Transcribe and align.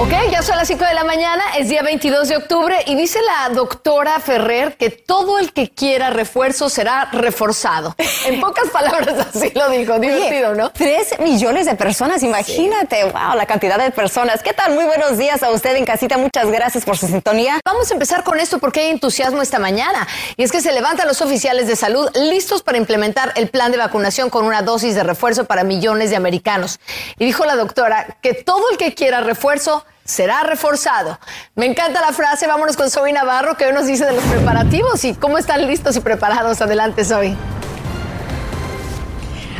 Ok, 0.00 0.14
ya 0.30 0.40
son 0.40 0.56
las 0.56 0.66
5 0.66 0.82
de 0.82 0.94
la 0.94 1.04
mañana, 1.04 1.44
es 1.58 1.68
día 1.68 1.82
22 1.82 2.26
de 2.28 2.38
octubre 2.38 2.74
y 2.86 2.94
dice 2.94 3.18
la 3.20 3.54
doctora 3.54 4.18
Ferrer 4.18 4.74
que 4.78 4.88
todo 4.88 5.38
el 5.38 5.52
que 5.52 5.68
quiera 5.68 6.08
refuerzo 6.08 6.70
será 6.70 7.10
reforzado. 7.12 7.94
En 8.24 8.40
pocas 8.40 8.70
palabras 8.70 9.26
así 9.34 9.50
lo 9.54 9.68
dijo, 9.68 9.98
divertido, 9.98 10.54
¿no? 10.54 10.70
Tres 10.70 11.18
millones 11.20 11.66
de 11.66 11.74
personas, 11.74 12.22
imagínate, 12.22 13.04
wow, 13.04 13.34
la 13.34 13.44
cantidad 13.44 13.78
de 13.78 13.90
personas. 13.90 14.42
¿Qué 14.42 14.54
tal? 14.54 14.72
Muy 14.74 14.84
buenos 14.84 15.18
días 15.18 15.42
a 15.42 15.50
usted 15.50 15.76
en 15.76 15.84
casita, 15.84 16.16
muchas 16.16 16.50
gracias 16.50 16.84
por 16.86 16.96
su 16.96 17.06
sintonía. 17.06 17.60
Vamos 17.64 17.90
a 17.90 17.94
empezar 17.94 18.24
con 18.24 18.40
esto 18.40 18.58
porque 18.58 18.80
hay 18.80 18.90
entusiasmo 18.90 19.42
esta 19.42 19.58
mañana 19.58 20.08
y 20.36 20.44
es 20.44 20.50
que 20.50 20.62
se 20.62 20.72
levantan 20.72 21.08
los 21.08 21.20
oficiales 21.20 21.66
de 21.66 21.76
salud 21.76 22.08
listos 22.14 22.62
para 22.62 22.78
implementar 22.78 23.32
el 23.36 23.50
plan 23.50 23.70
de 23.70 23.76
vacunación 23.76 24.30
con 24.30 24.46
una 24.46 24.62
dosis 24.62 24.94
de 24.94 25.02
refuerzo 25.02 25.44
para 25.44 25.62
millones 25.62 26.08
de 26.08 26.16
americanos. 26.16 26.80
Y 27.18 27.26
dijo 27.26 27.44
la 27.44 27.56
doctora 27.56 28.18
que 28.22 28.32
todo 28.32 28.70
el 28.70 28.78
que 28.78 28.94
quiera 28.94 29.20
refuerzo 29.20 29.84
será 30.10 30.42
reforzado. 30.42 31.18
Me 31.54 31.66
encanta 31.66 32.00
la 32.00 32.12
frase, 32.12 32.46
vámonos 32.46 32.76
con 32.76 32.90
Zoe 32.90 33.12
Navarro, 33.12 33.56
que 33.56 33.66
hoy 33.66 33.72
nos 33.72 33.86
dice 33.86 34.04
de 34.04 34.12
los 34.12 34.24
preparativos 34.24 35.04
y 35.04 35.14
cómo 35.14 35.38
están 35.38 35.66
listos 35.66 35.96
y 35.96 36.00
preparados. 36.00 36.60
Adelante, 36.60 37.04
Zoe. 37.04 37.36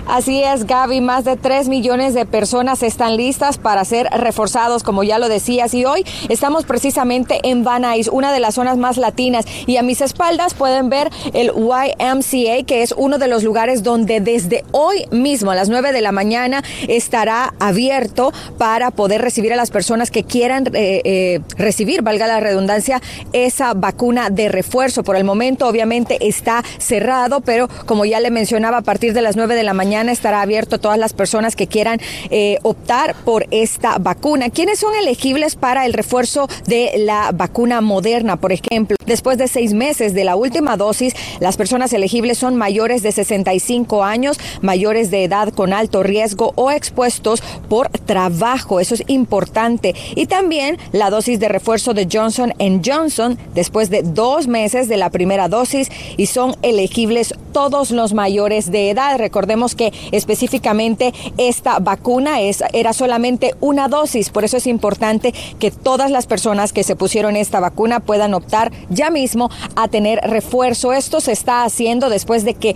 Así 0.06 0.42
es, 0.42 0.66
Gaby, 0.66 1.00
más 1.00 1.24
de 1.24 1.36
3 1.36 1.68
millones 1.68 2.14
de 2.14 2.26
personas 2.26 2.82
están 2.82 3.16
listas 3.16 3.58
para 3.58 3.84
ser 3.84 4.08
reforzados, 4.10 4.82
como 4.82 5.02
ya 5.02 5.18
lo 5.18 5.28
decías, 5.28 5.74
y 5.74 5.84
hoy 5.84 6.04
estamos 6.28 6.64
precisamente 6.64 7.40
en 7.44 7.64
Van 7.64 7.80
una 8.12 8.32
de 8.32 8.40
las 8.40 8.54
zonas 8.54 8.76
más 8.76 8.98
latinas, 8.98 9.46
y 9.66 9.76
a 9.76 9.82
mis 9.82 10.00
espaldas 10.00 10.54
pueden 10.54 10.90
ver 10.90 11.10
el 11.32 11.50
YMCA, 11.54 12.64
que 12.66 12.82
es 12.82 12.92
uno 12.96 13.18
de 13.18 13.26
los 13.26 13.42
lugares 13.42 13.82
donde 13.82 14.20
desde 14.20 14.64
hoy 14.72 15.06
mismo, 15.10 15.50
a 15.50 15.54
las 15.54 15.68
9 15.68 15.92
de 15.92 16.00
la 16.00 16.12
mañana, 16.12 16.62
estará 16.88 17.54
abierto 17.58 18.32
para 18.58 18.90
poder 18.90 19.22
recibir 19.22 19.52
a 19.52 19.56
las 19.56 19.70
personas 19.70 20.10
que 20.10 20.24
quieran 20.24 20.66
eh, 20.74 21.00
eh, 21.04 21.40
recibir, 21.56 22.02
valga 22.02 22.26
la 22.26 22.40
redundancia, 22.40 23.00
esa 23.32 23.74
vacuna 23.74 24.30
de 24.30 24.48
refuerzo. 24.48 25.02
Por 25.02 25.16
el 25.16 25.24
momento, 25.24 25.66
obviamente, 25.66 26.18
está 26.28 26.62
cerrado, 26.78 27.40
pero 27.40 27.68
como 27.86 28.04
ya 28.04 28.20
le 28.20 28.30
mencionaba, 28.30 28.78
a 28.78 28.82
partir 28.82 29.14
de 29.14 29.22
las 29.22 29.36
9 29.36 29.54
de 29.54 29.62
la 29.62 29.72
mañana, 29.72 29.89
estará 29.92 30.42
abierto 30.42 30.76
a 30.76 30.78
todas 30.78 30.98
las 30.98 31.12
personas 31.12 31.56
que 31.56 31.66
quieran 31.66 32.00
eh, 32.30 32.58
optar 32.62 33.14
por 33.24 33.46
esta 33.50 33.98
vacuna. 33.98 34.50
¿Quiénes 34.50 34.78
son 34.78 34.94
elegibles 34.94 35.56
para 35.56 35.86
el 35.86 35.92
refuerzo 35.92 36.48
de 36.66 36.92
la 36.98 37.32
vacuna 37.32 37.80
moderna? 37.80 38.36
Por 38.36 38.52
ejemplo, 38.52 38.96
después 39.06 39.38
de 39.38 39.48
seis 39.48 39.74
meses 39.74 40.14
de 40.14 40.24
la 40.24 40.36
última 40.36 40.76
dosis, 40.76 41.14
las 41.40 41.56
personas 41.56 41.92
elegibles 41.92 42.38
son 42.38 42.56
mayores 42.56 43.02
de 43.02 43.12
65 43.12 44.04
años, 44.04 44.38
mayores 44.62 45.10
de 45.10 45.24
edad 45.24 45.52
con 45.52 45.72
alto 45.72 46.02
riesgo 46.02 46.52
o 46.56 46.70
expuestos 46.70 47.42
por 47.68 47.88
trabajo. 47.88 48.80
Eso 48.80 48.94
es 48.94 49.04
importante. 49.08 49.94
Y 50.14 50.26
también 50.26 50.78
la 50.92 51.10
dosis 51.10 51.40
de 51.40 51.48
refuerzo 51.48 51.94
de 51.94 52.08
Johnson 52.10 52.52
Johnson 52.84 53.38
después 53.54 53.90
de 53.90 54.02
dos 54.02 54.46
meses 54.46 54.88
de 54.88 54.96
la 54.96 55.10
primera 55.10 55.48
dosis 55.48 55.88
y 56.16 56.26
son 56.26 56.54
elegibles 56.62 57.34
todos 57.52 57.90
los 57.90 58.14
mayores 58.14 58.70
de 58.70 58.90
edad. 58.90 59.18
Recordemos 59.18 59.74
que 59.74 59.79
específicamente 60.12 61.12
esta 61.38 61.78
vacuna 61.78 62.40
era 62.40 62.92
solamente 62.92 63.54
una 63.60 63.88
dosis, 63.88 64.30
por 64.30 64.44
eso 64.44 64.56
es 64.56 64.66
importante 64.66 65.32
que 65.58 65.70
todas 65.70 66.10
las 66.10 66.26
personas 66.26 66.72
que 66.72 66.84
se 66.84 66.96
pusieron 66.96 67.36
esta 67.36 67.60
vacuna 67.60 68.00
puedan 68.00 68.34
optar 68.34 68.72
ya 68.88 69.10
mismo 69.10 69.50
a 69.76 69.88
tener 69.88 70.20
refuerzo. 70.22 70.92
Esto 70.92 71.20
se 71.20 71.32
está 71.32 71.64
haciendo 71.64 72.08
después 72.08 72.44
de 72.44 72.54
que 72.54 72.74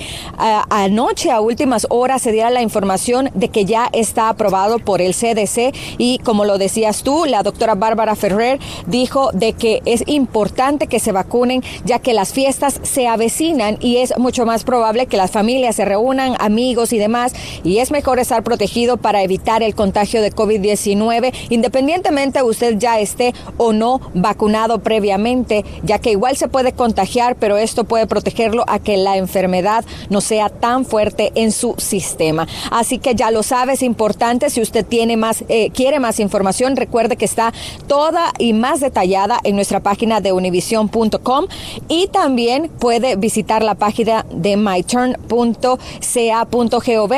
anoche 0.71 1.31
a 1.31 1.41
últimas 1.41 1.87
horas 1.91 2.23
se 2.23 2.33
diera 2.33 2.51
la 2.51 2.63
información 2.63 3.31
de 3.35 3.49
que 3.49 3.65
ya 3.65 3.89
está 3.93 4.29
aprobado 4.29 4.79
por 4.79 5.01
el 5.01 5.14
CDC 5.14 5.75
y 5.98 6.19
como 6.19 6.45
lo 6.45 6.59
decías 6.59 7.03
tú, 7.03 7.25
la 7.27 7.43
doctora 7.43 7.75
Bárbara 7.75 8.17
Ferrer 8.17 8.59
dijo 8.87 9.31
de 9.33 9.53
que 9.53 9.83
es 9.85 10.05
importante 10.07 10.87
que 10.87 11.01
se 11.01 11.13
vacunen 11.13 11.63
ya 11.85 11.98
que 11.98 12.14
las 12.14 12.33
fiestas 12.33 12.81
se 12.83 13.07
avecinan 13.07 13.79
y 13.81 13.98
es 13.98 14.17
mucho 14.19 14.47
más 14.47 14.64
probable 14.64 15.07
que 15.07 15.17
las 15.17 15.31
familias 15.31 15.77
se 15.77 15.85
reúnan, 15.85 16.37
amigos 16.39 16.93
y 16.95 16.99
demás, 16.99 17.33
y 17.63 17.79
es 17.79 17.91
mejor 17.91 18.19
estar 18.19 18.43
protegido 18.43 18.97
para 18.97 19.23
evitar 19.23 19.63
el 19.63 19.75
contagio 19.75 20.23
de 20.23 20.33
COVID-19, 20.33 21.33
independientemente 21.51 22.43
usted 22.43 22.79
ya 22.79 23.01
esté 23.01 23.35
o 23.57 23.73
no 23.73 24.01
vacunado 24.15 24.79
previamente, 24.81 25.65
ya 25.83 25.99
que 25.99 26.11
igual 26.11 26.37
se 26.37 26.49
puede 26.49 26.73
contagiar, 26.73 27.37
pero 27.37 27.57
esto 27.57 27.85
puede 27.85 28.07
protegerlo 28.07 28.65
a 28.67 28.79
que 28.79 28.97
la 28.97 29.17
enfermedad 29.17 29.85
no 30.11 30.21
sea 30.21 30.49
tan 30.49 30.85
fuerte 30.85 31.33
en 31.35 31.53
su 31.53 31.75
sistema. 31.79 32.47
Así 32.71 32.99
que 32.99 33.15
ya 33.15 33.31
lo 33.31 33.43
sabe, 33.43 33.75
es 33.75 33.83
importante, 33.83 34.51
si 34.51 34.61
usted 34.61 34.85
tiene 34.85 35.17
más, 35.17 35.45
eh, 35.49 35.71
quiere 35.71 36.01
más 36.01 36.21
información, 36.21 36.77
recuerde 36.77 37.17
que 37.17 37.25
está 37.25 37.53
toda 37.87 38.33
y 38.39 38.53
más 38.53 38.81
detallada 38.81 39.41
en 39.45 39.57
nuestra 39.57 39.81
página 39.81 40.21
de 40.21 40.33
univision.com 40.33 41.47
y 41.89 42.09
también 42.09 42.71
puede 42.79 43.17
visitar 43.17 43.63
la 43.63 43.75
página 43.75 44.25
de 44.31 44.57
myturn.ca.gov 44.57 45.75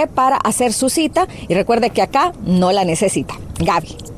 para 0.06 0.36
hacer 0.36 0.72
su 0.72 0.88
cita 0.88 1.26
y 1.48 1.54
recuerde 1.54 1.90
que 1.90 2.02
acá 2.02 2.32
no 2.44 2.72
la 2.72 2.84
necesita. 2.84 3.34
Gaby. 3.58 4.15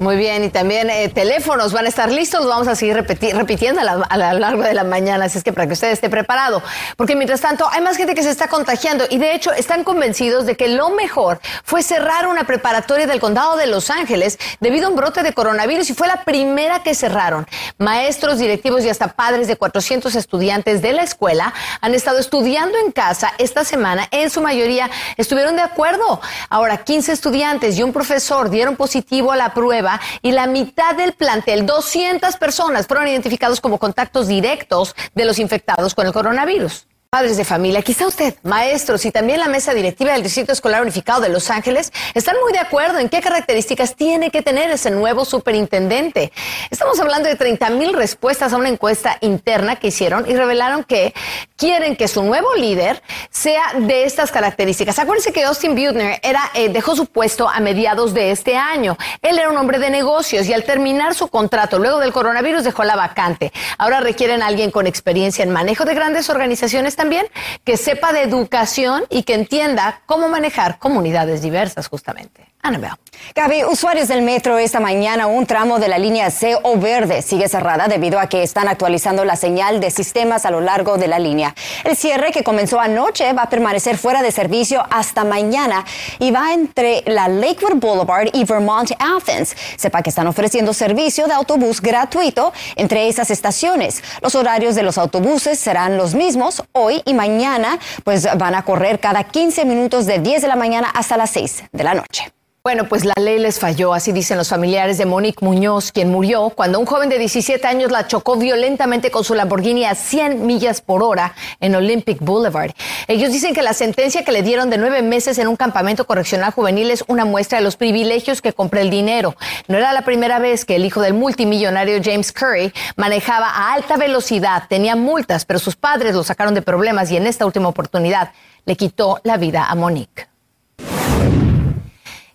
Muy 0.00 0.16
bien, 0.16 0.42
y 0.44 0.48
también 0.48 0.88
eh, 0.88 1.10
teléfonos 1.10 1.74
van 1.74 1.84
a 1.84 1.90
estar 1.90 2.10
listos, 2.10 2.46
vamos 2.46 2.66
a 2.68 2.74
seguir 2.74 2.96
repitiendo 2.96 3.82
a, 3.82 4.16
lo 4.16 4.38
largo 4.38 4.62
de 4.62 4.72
la 4.72 4.82
mañana, 4.82 5.26
así 5.26 5.36
es 5.36 5.44
que 5.44 5.52
para 5.52 5.66
que 5.66 5.74
usted 5.74 5.90
esté 5.90 6.08
preparado, 6.08 6.62
porque 6.96 7.14
mientras 7.14 7.42
tanto 7.42 7.68
hay 7.70 7.82
más 7.82 7.98
gente 7.98 8.14
que 8.14 8.22
se 8.22 8.30
está 8.30 8.48
contagiando 8.48 9.04
y 9.10 9.18
de 9.18 9.34
hecho 9.34 9.52
están 9.52 9.84
convencidos 9.84 10.46
de 10.46 10.56
que 10.56 10.68
lo 10.68 10.88
mejor 10.88 11.38
fue 11.64 11.82
cerrar 11.82 12.28
una 12.28 12.44
preparatoria 12.44 13.06
del 13.06 13.20
condado 13.20 13.58
de 13.58 13.66
Los 13.66 13.90
Ángeles 13.90 14.38
debido 14.58 14.86
a 14.86 14.88
un 14.88 14.96
brote 14.96 15.22
de 15.22 15.34
coronavirus 15.34 15.90
y 15.90 15.94
fue 15.94 16.08
la 16.08 16.24
primera 16.24 16.82
que 16.82 16.94
cerraron. 16.94 17.46
Maestros, 17.76 18.38
directivos 18.38 18.82
y 18.86 18.88
hasta 18.88 19.08
padres 19.08 19.48
de 19.48 19.56
400 19.56 20.14
estudiantes 20.14 20.80
de 20.80 20.94
la 20.94 21.02
escuela 21.02 21.52
han 21.82 21.94
estado 21.94 22.20
estudiando 22.20 22.78
en 22.78 22.90
casa 22.90 23.34
esta 23.36 23.66
semana, 23.66 24.08
en 24.12 24.30
su 24.30 24.40
mayoría 24.40 24.88
estuvieron 25.18 25.56
de 25.56 25.62
acuerdo. 25.62 26.22
Ahora, 26.48 26.78
15 26.78 27.12
estudiantes 27.12 27.76
y 27.76 27.82
un 27.82 27.92
profesor 27.92 28.48
dieron 28.48 28.76
positivo 28.76 29.30
a 29.30 29.36
la 29.36 29.52
prueba 29.52 29.89
y 30.20 30.32
la 30.32 30.46
mitad 30.46 30.94
del 30.94 31.14
plantel, 31.14 31.64
200 31.64 32.36
personas, 32.36 32.86
fueron 32.86 33.08
identificados 33.08 33.60
como 33.60 33.78
contactos 33.78 34.28
directos 34.28 34.94
de 35.14 35.24
los 35.24 35.38
infectados 35.38 35.94
con 35.94 36.06
el 36.06 36.12
coronavirus. 36.12 36.86
Padres 37.12 37.36
de 37.36 37.44
familia, 37.44 37.82
quizá 37.82 38.06
usted, 38.06 38.36
maestros 38.44 39.04
y 39.04 39.10
también 39.10 39.40
la 39.40 39.48
mesa 39.48 39.74
directiva 39.74 40.12
del 40.12 40.22
Distrito 40.22 40.52
Escolar 40.52 40.80
Unificado 40.80 41.20
de 41.20 41.28
Los 41.28 41.50
Ángeles 41.50 41.92
están 42.14 42.36
muy 42.40 42.52
de 42.52 42.60
acuerdo 42.60 43.00
en 43.00 43.08
qué 43.08 43.20
características 43.20 43.96
tiene 43.96 44.30
que 44.30 44.42
tener 44.42 44.70
ese 44.70 44.92
nuevo 44.92 45.24
superintendente. 45.24 46.30
Estamos 46.70 47.00
hablando 47.00 47.28
de 47.28 47.34
30 47.34 47.68
mil 47.70 47.94
respuestas 47.94 48.52
a 48.52 48.56
una 48.56 48.68
encuesta 48.68 49.18
interna 49.22 49.74
que 49.74 49.88
hicieron 49.88 50.30
y 50.30 50.36
revelaron 50.36 50.84
que 50.84 51.12
quieren 51.56 51.96
que 51.96 52.06
su 52.06 52.22
nuevo 52.22 52.54
líder 52.54 53.02
sea 53.28 53.64
de 53.76 54.04
estas 54.04 54.30
características. 54.30 55.00
Acuérdense 55.00 55.32
que 55.32 55.42
Austin 55.42 55.74
Butner 55.74 56.20
era, 56.22 56.40
eh, 56.54 56.68
dejó 56.68 56.94
su 56.94 57.06
puesto 57.06 57.48
a 57.48 57.58
mediados 57.58 58.14
de 58.14 58.30
este 58.30 58.56
año. 58.56 58.96
Él 59.20 59.36
era 59.36 59.50
un 59.50 59.56
hombre 59.56 59.80
de 59.80 59.90
negocios 59.90 60.46
y 60.46 60.52
al 60.52 60.62
terminar 60.62 61.16
su 61.16 61.26
contrato 61.26 61.80
luego 61.80 61.98
del 61.98 62.12
coronavirus 62.12 62.62
dejó 62.62 62.84
la 62.84 62.94
vacante. 62.94 63.52
Ahora 63.78 63.98
requieren 63.98 64.42
a 64.42 64.46
alguien 64.46 64.70
con 64.70 64.86
experiencia 64.86 65.42
en 65.42 65.50
manejo 65.50 65.84
de 65.84 65.96
grandes 65.96 66.30
organizaciones 66.30 66.94
también 67.00 67.26
que 67.64 67.78
sepa 67.78 68.12
de 68.12 68.20
educación 68.20 69.04
y 69.08 69.22
que 69.22 69.32
entienda 69.32 70.02
cómo 70.04 70.28
manejar 70.28 70.78
comunidades 70.78 71.40
diversas 71.40 71.88
justamente. 71.88 72.49
Annabelle. 72.62 72.94
Gaby, 73.34 73.64
usuarios 73.64 74.08
del 74.08 74.22
metro 74.22 74.58
esta 74.58 74.80
mañana, 74.80 75.26
un 75.26 75.46
tramo 75.46 75.78
de 75.78 75.88
la 75.88 75.98
línea 75.98 76.30
C 76.30 76.56
o 76.62 76.76
verde 76.78 77.22
sigue 77.22 77.48
cerrada 77.48 77.86
debido 77.86 78.18
a 78.18 78.28
que 78.28 78.42
están 78.42 78.66
actualizando 78.68 79.24
la 79.24 79.36
señal 79.36 79.78
de 79.80 79.90
sistemas 79.90 80.44
a 80.46 80.50
lo 80.50 80.60
largo 80.60 80.96
de 80.96 81.06
la 81.06 81.18
línea. 81.18 81.54
El 81.84 81.96
cierre 81.96 82.32
que 82.32 82.42
comenzó 82.42 82.80
anoche 82.80 83.32
va 83.32 83.42
a 83.42 83.48
permanecer 83.48 83.98
fuera 83.98 84.22
de 84.22 84.32
servicio 84.32 84.84
hasta 84.90 85.24
mañana 85.24 85.84
y 86.18 86.30
va 86.30 86.52
entre 86.52 87.02
la 87.06 87.28
Lakewood 87.28 87.76
Boulevard 87.76 88.28
y 88.32 88.44
Vermont 88.44 88.90
Athens. 88.98 89.54
Sepa 89.76 90.02
que 90.02 90.10
están 90.10 90.26
ofreciendo 90.26 90.72
servicio 90.72 91.26
de 91.26 91.34
autobús 91.34 91.80
gratuito 91.80 92.52
entre 92.76 93.08
esas 93.08 93.30
estaciones. 93.30 94.02
Los 94.22 94.34
horarios 94.34 94.74
de 94.74 94.82
los 94.82 94.98
autobuses 94.98 95.58
serán 95.58 95.96
los 95.96 96.14
mismos 96.14 96.64
hoy 96.72 97.02
y 97.04 97.14
mañana, 97.14 97.78
pues 98.02 98.26
van 98.36 98.54
a 98.54 98.64
correr 98.64 98.98
cada 98.98 99.24
15 99.24 99.64
minutos 99.64 100.06
de 100.06 100.18
10 100.18 100.42
de 100.42 100.48
la 100.48 100.56
mañana 100.56 100.90
hasta 100.92 101.16
las 101.16 101.30
6 101.30 101.64
de 101.72 101.84
la 101.84 101.94
noche. 101.94 102.32
Bueno, 102.62 102.84
pues 102.90 103.06
la 103.06 103.14
ley 103.18 103.38
les 103.38 103.58
falló, 103.58 103.94
así 103.94 104.12
dicen 104.12 104.36
los 104.36 104.50
familiares 104.50 104.98
de 104.98 105.06
Monique 105.06 105.42
Muñoz, 105.42 105.92
quien 105.92 106.10
murió 106.10 106.50
cuando 106.50 106.78
un 106.78 106.84
joven 106.84 107.08
de 107.08 107.18
17 107.18 107.66
años 107.66 107.90
la 107.90 108.06
chocó 108.06 108.36
violentamente 108.36 109.10
con 109.10 109.24
su 109.24 109.34
Lamborghini 109.34 109.86
a 109.86 109.94
100 109.94 110.44
millas 110.44 110.82
por 110.82 111.02
hora 111.02 111.32
en 111.60 111.74
Olympic 111.74 112.20
Boulevard. 112.20 112.72
Ellos 113.08 113.32
dicen 113.32 113.54
que 113.54 113.62
la 113.62 113.72
sentencia 113.72 114.26
que 114.26 114.32
le 114.32 114.42
dieron 114.42 114.68
de 114.68 114.76
nueve 114.76 115.00
meses 115.00 115.38
en 115.38 115.48
un 115.48 115.56
campamento 115.56 116.06
correccional 116.06 116.52
juvenil 116.52 116.90
es 116.90 117.02
una 117.08 117.24
muestra 117.24 117.56
de 117.56 117.64
los 117.64 117.76
privilegios 117.76 118.42
que 118.42 118.52
compré 118.52 118.82
el 118.82 118.90
dinero. 118.90 119.36
No 119.66 119.78
era 119.78 119.94
la 119.94 120.02
primera 120.02 120.38
vez 120.38 120.66
que 120.66 120.76
el 120.76 120.84
hijo 120.84 121.00
del 121.00 121.14
multimillonario 121.14 121.98
James 122.04 122.30
Curry 122.30 122.74
manejaba 122.94 123.48
a 123.48 123.72
alta 123.72 123.96
velocidad, 123.96 124.64
tenía 124.68 124.96
multas, 124.96 125.46
pero 125.46 125.58
sus 125.58 125.76
padres 125.76 126.14
lo 126.14 126.24
sacaron 126.24 126.52
de 126.52 126.60
problemas 126.60 127.10
y 127.10 127.16
en 127.16 127.26
esta 127.26 127.46
última 127.46 127.70
oportunidad 127.70 128.32
le 128.66 128.76
quitó 128.76 129.18
la 129.24 129.38
vida 129.38 129.64
a 129.64 129.74
Monique. 129.74 130.29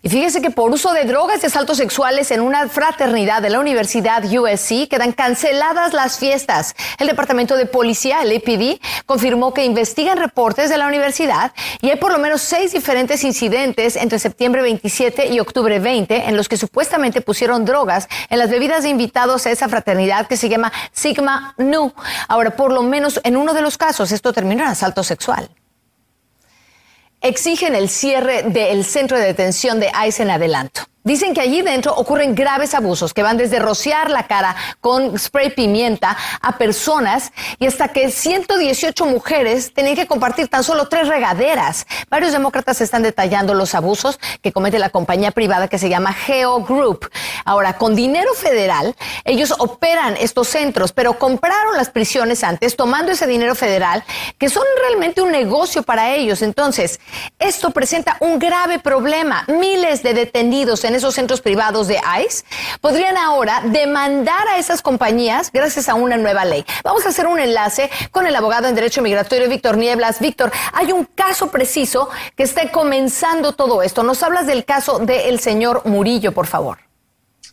Y 0.06 0.08
fíjese 0.08 0.40
que 0.40 0.50
por 0.50 0.70
uso 0.70 0.92
de 0.92 1.04
drogas 1.04 1.42
y 1.42 1.46
asaltos 1.46 1.78
sexuales 1.78 2.30
en 2.30 2.40
una 2.40 2.68
fraternidad 2.68 3.42
de 3.42 3.50
la 3.50 3.58
Universidad 3.58 4.22
USC 4.22 4.86
quedan 4.88 5.10
canceladas 5.10 5.94
las 5.94 6.20
fiestas. 6.20 6.76
El 7.00 7.08
Departamento 7.08 7.56
de 7.56 7.66
Policía, 7.66 8.22
el 8.22 8.36
APD, 8.36 8.80
confirmó 9.04 9.52
que 9.52 9.64
investigan 9.64 10.16
reportes 10.16 10.70
de 10.70 10.78
la 10.78 10.86
universidad 10.86 11.50
y 11.80 11.90
hay 11.90 11.96
por 11.96 12.12
lo 12.12 12.18
menos 12.18 12.40
seis 12.42 12.70
diferentes 12.70 13.24
incidentes 13.24 13.96
entre 13.96 14.20
septiembre 14.20 14.62
27 14.62 15.26
y 15.26 15.40
octubre 15.40 15.80
20 15.80 16.28
en 16.28 16.36
los 16.36 16.48
que 16.48 16.56
supuestamente 16.56 17.20
pusieron 17.20 17.64
drogas 17.64 18.06
en 18.30 18.38
las 18.38 18.48
bebidas 18.48 18.84
de 18.84 18.90
invitados 18.90 19.44
a 19.46 19.50
esa 19.50 19.68
fraternidad 19.68 20.28
que 20.28 20.36
se 20.36 20.48
llama 20.48 20.72
Sigma 20.92 21.56
Nu. 21.58 21.92
Ahora, 22.28 22.54
por 22.54 22.70
lo 22.70 22.84
menos 22.84 23.20
en 23.24 23.36
uno 23.36 23.54
de 23.54 23.60
los 23.60 23.76
casos, 23.76 24.12
esto 24.12 24.32
terminó 24.32 24.62
en 24.62 24.68
asalto 24.68 25.02
sexual 25.02 25.50
exigen 27.28 27.74
el 27.74 27.88
cierre 27.88 28.42
del 28.42 28.84
centro 28.84 29.18
de 29.18 29.24
detención 29.24 29.80
de 29.80 29.90
ICE 30.06 30.22
en 30.22 30.30
adelanto. 30.30 30.82
Dicen 31.06 31.34
que 31.34 31.40
allí 31.40 31.62
dentro 31.62 31.94
ocurren 31.94 32.34
graves 32.34 32.74
abusos 32.74 33.14
que 33.14 33.22
van 33.22 33.36
desde 33.36 33.60
rociar 33.60 34.10
la 34.10 34.26
cara 34.26 34.56
con 34.80 35.16
spray 35.16 35.50
pimienta 35.50 36.16
a 36.42 36.58
personas 36.58 37.30
y 37.60 37.66
hasta 37.68 37.86
que 37.86 38.10
118 38.10 39.06
mujeres 39.06 39.72
tenían 39.72 39.94
que 39.94 40.08
compartir 40.08 40.48
tan 40.48 40.64
solo 40.64 40.88
tres 40.88 41.06
regaderas. 41.06 41.86
Varios 42.10 42.32
demócratas 42.32 42.80
están 42.80 43.04
detallando 43.04 43.54
los 43.54 43.76
abusos 43.76 44.18
que 44.42 44.50
comete 44.50 44.80
la 44.80 44.90
compañía 44.90 45.30
privada 45.30 45.68
que 45.68 45.78
se 45.78 45.88
llama 45.88 46.12
Geo 46.12 46.64
Group. 46.64 47.08
Ahora, 47.44 47.78
con 47.78 47.94
dinero 47.94 48.34
federal, 48.34 48.96
ellos 49.24 49.54
operan 49.58 50.16
estos 50.18 50.48
centros, 50.48 50.90
pero 50.90 51.20
compraron 51.20 51.76
las 51.76 51.88
prisiones 51.88 52.42
antes 52.42 52.74
tomando 52.74 53.12
ese 53.12 53.28
dinero 53.28 53.54
federal 53.54 54.02
que 54.38 54.48
son 54.48 54.64
realmente 54.80 55.22
un 55.22 55.30
negocio 55.30 55.84
para 55.84 56.16
ellos. 56.16 56.42
Entonces, 56.42 56.98
esto 57.38 57.70
presenta 57.70 58.16
un 58.18 58.40
grave 58.40 58.80
problema. 58.80 59.44
Miles 59.46 60.02
de 60.02 60.12
detenidos 60.12 60.82
en 60.82 60.95
esos 60.96 61.14
centros 61.14 61.40
privados 61.40 61.86
de 61.86 62.00
ICE 62.26 62.44
podrían 62.80 63.16
ahora 63.16 63.62
demandar 63.64 64.48
a 64.48 64.58
esas 64.58 64.82
compañías 64.82 65.50
gracias 65.52 65.88
a 65.88 65.94
una 65.94 66.16
nueva 66.16 66.44
ley. 66.44 66.64
Vamos 66.82 67.06
a 67.06 67.10
hacer 67.10 67.26
un 67.26 67.38
enlace 67.38 67.90
con 68.10 68.26
el 68.26 68.34
abogado 68.34 68.68
en 68.68 68.74
Derecho 68.74 69.02
Migratorio, 69.02 69.48
Víctor 69.48 69.76
Nieblas. 69.76 70.20
Víctor, 70.20 70.50
hay 70.72 70.92
un 70.92 71.04
caso 71.04 71.50
preciso 71.50 72.08
que 72.36 72.42
está 72.42 72.70
comenzando 72.72 73.52
todo 73.52 73.82
esto. 73.82 74.02
Nos 74.02 74.22
hablas 74.22 74.46
del 74.46 74.64
caso 74.64 74.98
del 74.98 75.40
señor 75.40 75.82
Murillo, 75.84 76.32
por 76.32 76.46
favor. 76.46 76.85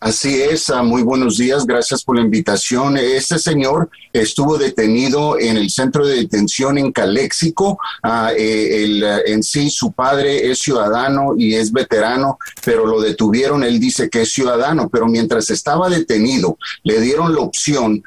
Así 0.03 0.41
es, 0.41 0.69
ah, 0.69 0.83
muy 0.83 1.01
buenos 1.01 1.37
días, 1.37 1.65
gracias 1.65 2.03
por 2.03 2.17
la 2.17 2.23
invitación. 2.23 2.97
Este 2.97 3.39
señor 3.39 3.89
estuvo 4.11 4.57
detenido 4.57 5.39
en 5.39 5.55
el 5.55 5.69
centro 5.69 6.05
de 6.05 6.17
detención 6.17 6.77
en 6.77 6.91
Caléxico. 6.91 7.79
Ah, 8.03 8.33
eh, 8.37 9.01
ah, 9.05 9.19
en 9.25 9.41
sí, 9.43 9.69
su 9.69 9.93
padre 9.93 10.51
es 10.51 10.59
ciudadano 10.59 11.35
y 11.37 11.55
es 11.55 11.71
veterano, 11.71 12.37
pero 12.65 12.85
lo 12.85 12.99
detuvieron, 12.99 13.63
él 13.63 13.79
dice 13.79 14.09
que 14.09 14.23
es 14.23 14.33
ciudadano, 14.33 14.89
pero 14.89 15.07
mientras 15.07 15.49
estaba 15.49 15.87
detenido, 15.87 16.57
le 16.83 16.99
dieron 16.99 17.33
la 17.33 17.39
opción 17.39 18.03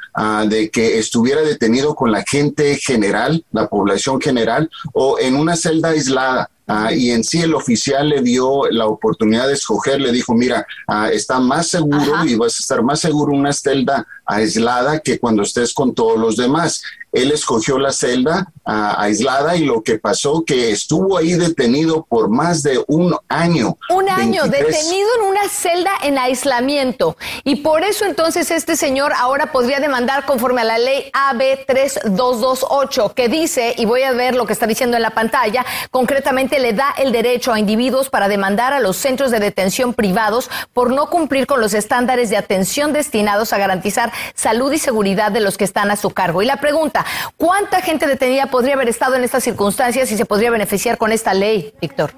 de 0.48 0.68
que 0.68 0.98
estuviera 0.98 1.40
detenido 1.40 1.94
con 1.94 2.12
la 2.12 2.22
gente 2.28 2.76
general, 2.76 3.42
la 3.52 3.68
población 3.68 4.20
general, 4.20 4.70
o 4.92 5.18
en 5.18 5.34
una 5.34 5.56
celda 5.56 5.90
aislada. 5.90 6.50
Ah, 6.68 6.92
y 6.92 7.10
en 7.10 7.22
sí 7.22 7.40
el 7.42 7.54
oficial 7.54 8.08
le 8.08 8.22
dio 8.22 8.68
la 8.70 8.86
oportunidad 8.86 9.46
de 9.46 9.54
escoger, 9.54 10.00
le 10.00 10.10
dijo, 10.10 10.34
mira, 10.34 10.66
ah, 10.88 11.10
está 11.12 11.38
más 11.38 11.68
seguro 11.68 12.24
y 12.26 12.34
vas 12.34 12.58
a 12.58 12.62
estar 12.62 12.82
más 12.82 13.00
seguro 13.00 13.32
en 13.32 13.40
una 13.40 13.52
celda 13.52 14.06
aislada 14.24 14.98
que 14.98 15.20
cuando 15.20 15.42
estés 15.42 15.72
con 15.72 15.94
todos 15.94 16.18
los 16.18 16.36
demás. 16.36 16.82
Él 17.12 17.30
escogió 17.30 17.78
la 17.78 17.92
celda 17.92 18.52
aislada 18.66 19.56
y 19.56 19.64
lo 19.64 19.82
que 19.82 19.98
pasó 19.98 20.44
que 20.44 20.72
estuvo 20.72 21.16
ahí 21.16 21.34
detenido 21.34 22.04
por 22.04 22.28
más 22.28 22.62
de 22.62 22.82
un 22.88 23.16
año. 23.28 23.78
Un 23.90 24.08
año 24.08 24.44
detenido 24.44 25.08
en 25.20 25.28
una 25.28 25.48
celda 25.48 25.92
en 26.02 26.18
aislamiento. 26.18 27.16
Y 27.44 27.56
por 27.56 27.84
eso 27.84 28.04
entonces 28.04 28.50
este 28.50 28.76
señor 28.76 29.12
ahora 29.16 29.52
podría 29.52 29.78
demandar 29.78 30.26
conforme 30.26 30.62
a 30.62 30.64
la 30.64 30.78
ley 30.78 31.10
AB 31.12 31.66
3228 31.66 33.14
que 33.14 33.28
dice, 33.28 33.74
y 33.78 33.84
voy 33.84 34.02
a 34.02 34.12
ver 34.12 34.34
lo 34.34 34.46
que 34.46 34.52
está 34.52 34.66
diciendo 34.66 34.96
en 34.96 35.02
la 35.02 35.10
pantalla, 35.10 35.64
concretamente 35.90 36.58
le 36.58 36.72
da 36.72 36.94
el 36.98 37.12
derecho 37.12 37.52
a 37.52 37.60
individuos 37.60 38.10
para 38.10 38.28
demandar 38.28 38.72
a 38.72 38.80
los 38.80 38.96
centros 38.96 39.30
de 39.30 39.38
detención 39.38 39.94
privados 39.94 40.50
por 40.72 40.92
no 40.92 41.08
cumplir 41.08 41.46
con 41.46 41.60
los 41.60 41.74
estándares 41.74 42.30
de 42.30 42.36
atención 42.36 42.92
destinados 42.92 43.52
a 43.52 43.58
garantizar 43.58 44.12
salud 44.34 44.72
y 44.72 44.78
seguridad 44.78 45.30
de 45.30 45.40
los 45.40 45.56
que 45.56 45.64
están 45.64 45.90
a 45.90 45.96
su 45.96 46.10
cargo. 46.10 46.42
Y 46.42 46.46
la 46.46 46.60
pregunta, 46.60 47.04
¿cuánta 47.36 47.80
gente 47.80 48.06
detenida 48.06 48.46
podría 48.56 48.72
haber 48.72 48.88
estado 48.88 49.16
en 49.16 49.22
estas 49.22 49.44
circunstancias 49.44 50.10
y 50.10 50.16
se 50.16 50.24
podría 50.24 50.50
beneficiar 50.50 50.96
con 50.96 51.12
esta 51.12 51.34
ley, 51.34 51.74
Víctor? 51.78 52.14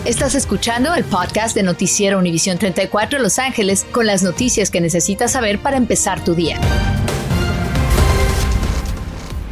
Estás 0.03 0.35
escuchando 0.35 0.93
el 0.93 1.03
podcast 1.03 1.55
de 1.55 1.63
Noticiero 1.63 2.19
Univisión 2.19 2.59
34 2.59 3.19
Los 3.19 3.39
Ángeles 3.39 3.85
con 3.91 4.05
las 4.05 4.21
noticias 4.21 4.69
que 4.69 4.81
necesitas 4.81 5.31
saber 5.31 5.59
para 5.59 5.77
empezar 5.77 6.23
tu 6.23 6.35
día. 6.35 6.59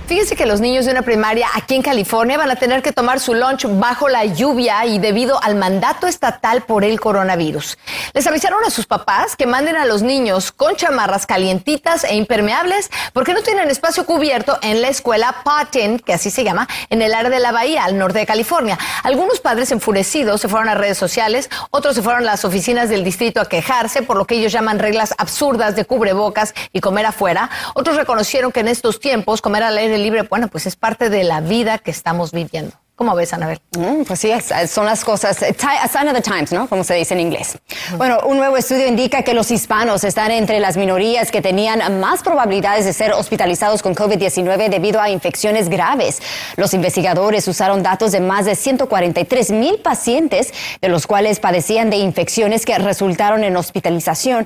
Fíjense 0.05 0.36
que 0.36 0.45
los 0.45 0.62
niños 0.62 0.86
de 0.86 0.91
una 0.91 1.01
primaria 1.01 1.48
aquí 1.55 1.74
en 1.74 1.81
California 1.81 2.38
van 2.38 2.51
a 2.51 2.55
tener 2.55 2.83
que 2.83 2.91
tomar 2.91 3.19
su 3.19 3.33
lunch 3.33 3.65
bajo 3.79 4.10
la 4.10 4.25
lluvia 4.25 4.86
y 4.86 5.00
debido 5.00 5.41
al 5.41 5.55
mandato 5.55 6.05
estatal 6.05 6.62
por 6.62 6.83
el 6.83 7.00
coronavirus. 7.00 7.79
Les 8.13 8.27
avisaron 8.27 8.63
a 8.63 8.70
sus 8.70 8.86
papás 8.86 9.36
que 9.36 9.48
manden 9.48 9.75
a 9.75 9.86
los 9.86 10.03
niños 10.03 10.51
con 10.51 10.75
chamarras 10.75 11.25
calientitas 11.25 12.03
e 12.03 12.15
impermeables 12.15 12.91
porque 13.12 13.34
no 13.34 13.41
tienen 13.41 13.72
espacio 13.72 14.05
cubierto 14.05 14.60
en 14.62 14.84
la 14.84 14.89
escuela 14.89 15.38
Patin, 15.43 15.98
que 15.98 16.13
así 16.13 16.29
se 16.29 16.43
llama, 16.43 16.67
en 16.91 17.01
el 17.01 17.15
área 17.15 17.32
de 17.32 17.39
la 17.39 17.51
bahía, 17.51 17.84
al 17.86 17.98
norte 17.98 18.20
de 18.20 18.27
California. 18.27 18.77
Algunos 19.01 19.39
padres 19.39 19.72
enfurecidos 19.72 20.41
se 20.41 20.48
fueron 20.48 20.70
a 20.70 20.75
redes 20.75 21.00
sociales, 21.00 21.50
otros 21.72 21.96
se 21.96 22.03
fueron 22.03 22.22
a 22.22 22.25
las 22.25 22.46
oficinas 22.46 22.88
del 22.88 23.03
distrito 23.03 23.41
a 23.41 23.50
quejarse 23.50 24.03
por 24.03 24.15
lo 24.15 24.25
que 24.25 24.36
ellos 24.36 24.51
llaman 24.51 24.77
reglas 24.77 25.15
absurdas 25.17 25.75
de 25.75 25.86
cubrebocas 25.86 26.53
y 26.72 26.82
comer 26.82 27.08
afuera. 27.08 27.50
Otros 27.74 27.96
reconocieron 27.96 28.51
que 28.51 28.60
en 28.60 28.67
estos 28.67 29.00
tiempos 29.00 29.41
comer 29.41 29.63
al 29.63 29.75
aire 29.79 29.98
libre, 29.98 30.22
bueno, 30.22 30.50
pues 30.50 30.67
es 30.67 30.75
parte 30.75 31.10
de 31.10 31.24
la 31.24 31.41
vida 31.41 31.79
que 31.79 31.89
estamos 31.89 32.32
viviendo. 32.32 32.82
¿Cómo 32.95 33.15
ves, 33.15 33.33
Anabel? 33.33 33.59
Mm, 33.75 34.03
pues 34.03 34.19
sí, 34.19 34.31
son 34.67 34.85
las 34.85 35.03
cosas, 35.03 35.41
eh, 35.41 35.55
a 35.81 35.88
sign 35.88 36.07
of 36.09 36.13
the 36.13 36.21
times, 36.21 36.51
¿no? 36.51 36.67
Como 36.69 36.83
se 36.83 36.93
dice 36.93 37.15
en 37.15 37.21
inglés. 37.21 37.57
Bueno, 37.97 38.19
un 38.27 38.38
nuevo 38.38 38.55
estudio 38.55 38.85
indica 38.88 39.23
que 39.23 39.33
los 39.33 39.50
hispanos 39.50 40.03
están 40.03 40.29
entre 40.29 40.59
las 40.59 40.77
minorías 40.77 41.31
que 41.31 41.41
tenían 41.41 42.00
más 42.00 42.21
probabilidades 42.21 42.85
de 42.85 42.93
ser 42.93 43.13
hospitalizados 43.13 43.81
con 43.81 43.95
COVID-19 43.95 44.69
debido 44.69 45.01
a 45.01 45.09
infecciones 45.09 45.69
graves. 45.69 46.21
Los 46.55 46.75
investigadores 46.75 47.47
usaron 47.47 47.81
datos 47.81 48.12
de 48.12 48.19
más 48.19 48.45
de 48.45 48.53
143 48.53 49.50
mil 49.50 49.79
pacientes, 49.79 50.53
de 50.79 50.88
los 50.88 51.07
cuales 51.07 51.39
padecían 51.39 51.89
de 51.89 51.97
infecciones 51.97 52.63
que 52.63 52.77
resultaron 52.77 53.43
en 53.43 53.57
hospitalización, 53.57 54.45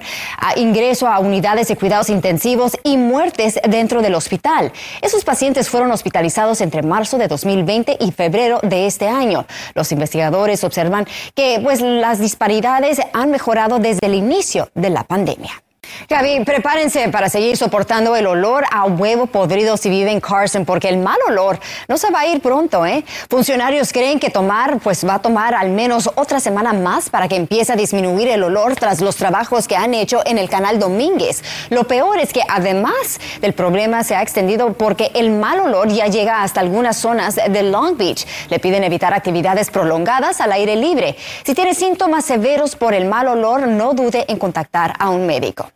ingreso 0.56 1.10
a 1.10 1.20
unidades 1.20 1.68
de 1.68 1.76
cuidados 1.76 2.10
intensivos 2.10 2.78
y 2.84 2.96
muertes 2.96 3.60
dentro 3.68 4.02
del 4.02 4.16
hospital. 4.16 4.72
Esos 5.02 5.26
pacientes 5.26 5.68
fueron 5.68 5.92
hospitalizados 5.92 6.62
entre 6.62 6.82
marzo 6.82 7.18
de 7.18 7.28
2020 7.28 7.98
y 8.00 8.14
febrero 8.14 8.37
de 8.62 8.88
este 8.88 9.08
año. 9.08 9.46
Los 9.74 9.92
investigadores 9.92 10.64
observan 10.64 11.08
que 11.34 11.60
pues, 11.64 11.82
las 11.82 12.20
disparidades 12.20 13.00
han 13.14 13.32
mejorado 13.32 13.80
desde 13.80 14.06
el 14.06 14.14
inicio 14.14 14.70
de 14.76 14.90
la 14.90 15.04
pandemia. 15.04 15.64
Gaby, 16.10 16.44
prepárense 16.46 17.10
para 17.10 17.30
seguir 17.30 17.58
soportando 17.58 18.16
el 18.16 18.28
olor 18.28 18.64
a 18.72 18.86
huevo 18.86 19.28
podrido 19.28 19.78
si 19.78 19.90
viven 19.90 20.08
en 20.08 20.22
Carson, 20.22 20.66
porque 20.66 20.90
el 20.90 20.98
mal 20.98 21.18
olor 21.28 21.60
no 21.88 21.98
se 21.98 22.10
va 22.12 22.22
a 22.22 22.28
ir 22.28 22.40
pronto, 22.42 22.86
¿eh? 22.86 23.04
Funcionarios 23.30 23.92
creen 23.92 24.20
que 24.20 24.30
tomar, 24.30 24.80
pues 24.80 25.06
va 25.06 25.16
a 25.16 25.20
tomar 25.20 25.54
al 25.54 25.70
menos 25.70 26.10
otra 26.16 26.40
semana 26.40 26.74
más 26.74 27.10
para 27.10 27.28
que 27.28 27.36
empiece 27.36 27.74
a 27.74 27.76
disminuir 27.76 28.28
el 28.30 28.44
olor 28.44 28.76
tras 28.76 29.02
los 29.02 29.16
trabajos 29.16 29.68
que 29.68 29.76
han 29.76 29.94
hecho 29.94 30.22
en 30.26 30.38
el 30.38 30.50
canal 30.50 30.80
Domínguez. 30.80 31.44
Lo 31.70 31.86
peor 31.86 32.20
es 32.20 32.34
que 32.34 32.42
además 32.48 33.20
del 33.42 33.54
problema 33.54 34.04
se 34.04 34.16
ha 34.16 34.22
extendido 34.22 34.74
porque 34.74 35.12
el 35.14 35.32
mal 35.32 35.60
olor 35.60 35.90
ya 35.90 36.08
llega 36.08 36.44
hasta 36.44 36.62
algunas 36.62 36.98
zonas 36.98 37.36
de 37.36 37.64
Long 37.64 37.98
Beach. 37.98 38.26
Le 38.50 38.60
piden 38.60 38.84
evitar 38.84 39.14
actividades 39.14 39.70
prolongadas 39.70 40.42
al 40.42 40.52
aire 40.52 40.76
libre. 40.76 41.16
Si 41.44 41.54
tiene 41.54 41.74
síntomas 41.74 42.26
severos 42.26 42.76
por 42.76 42.94
el 42.94 43.06
mal 43.06 43.28
olor, 43.28 43.68
no 43.68 43.94
dude 43.94 44.26
en 44.28 44.38
contactar 44.38 44.94
a 45.00 45.10
un 45.10 45.26
médico. 45.26 45.70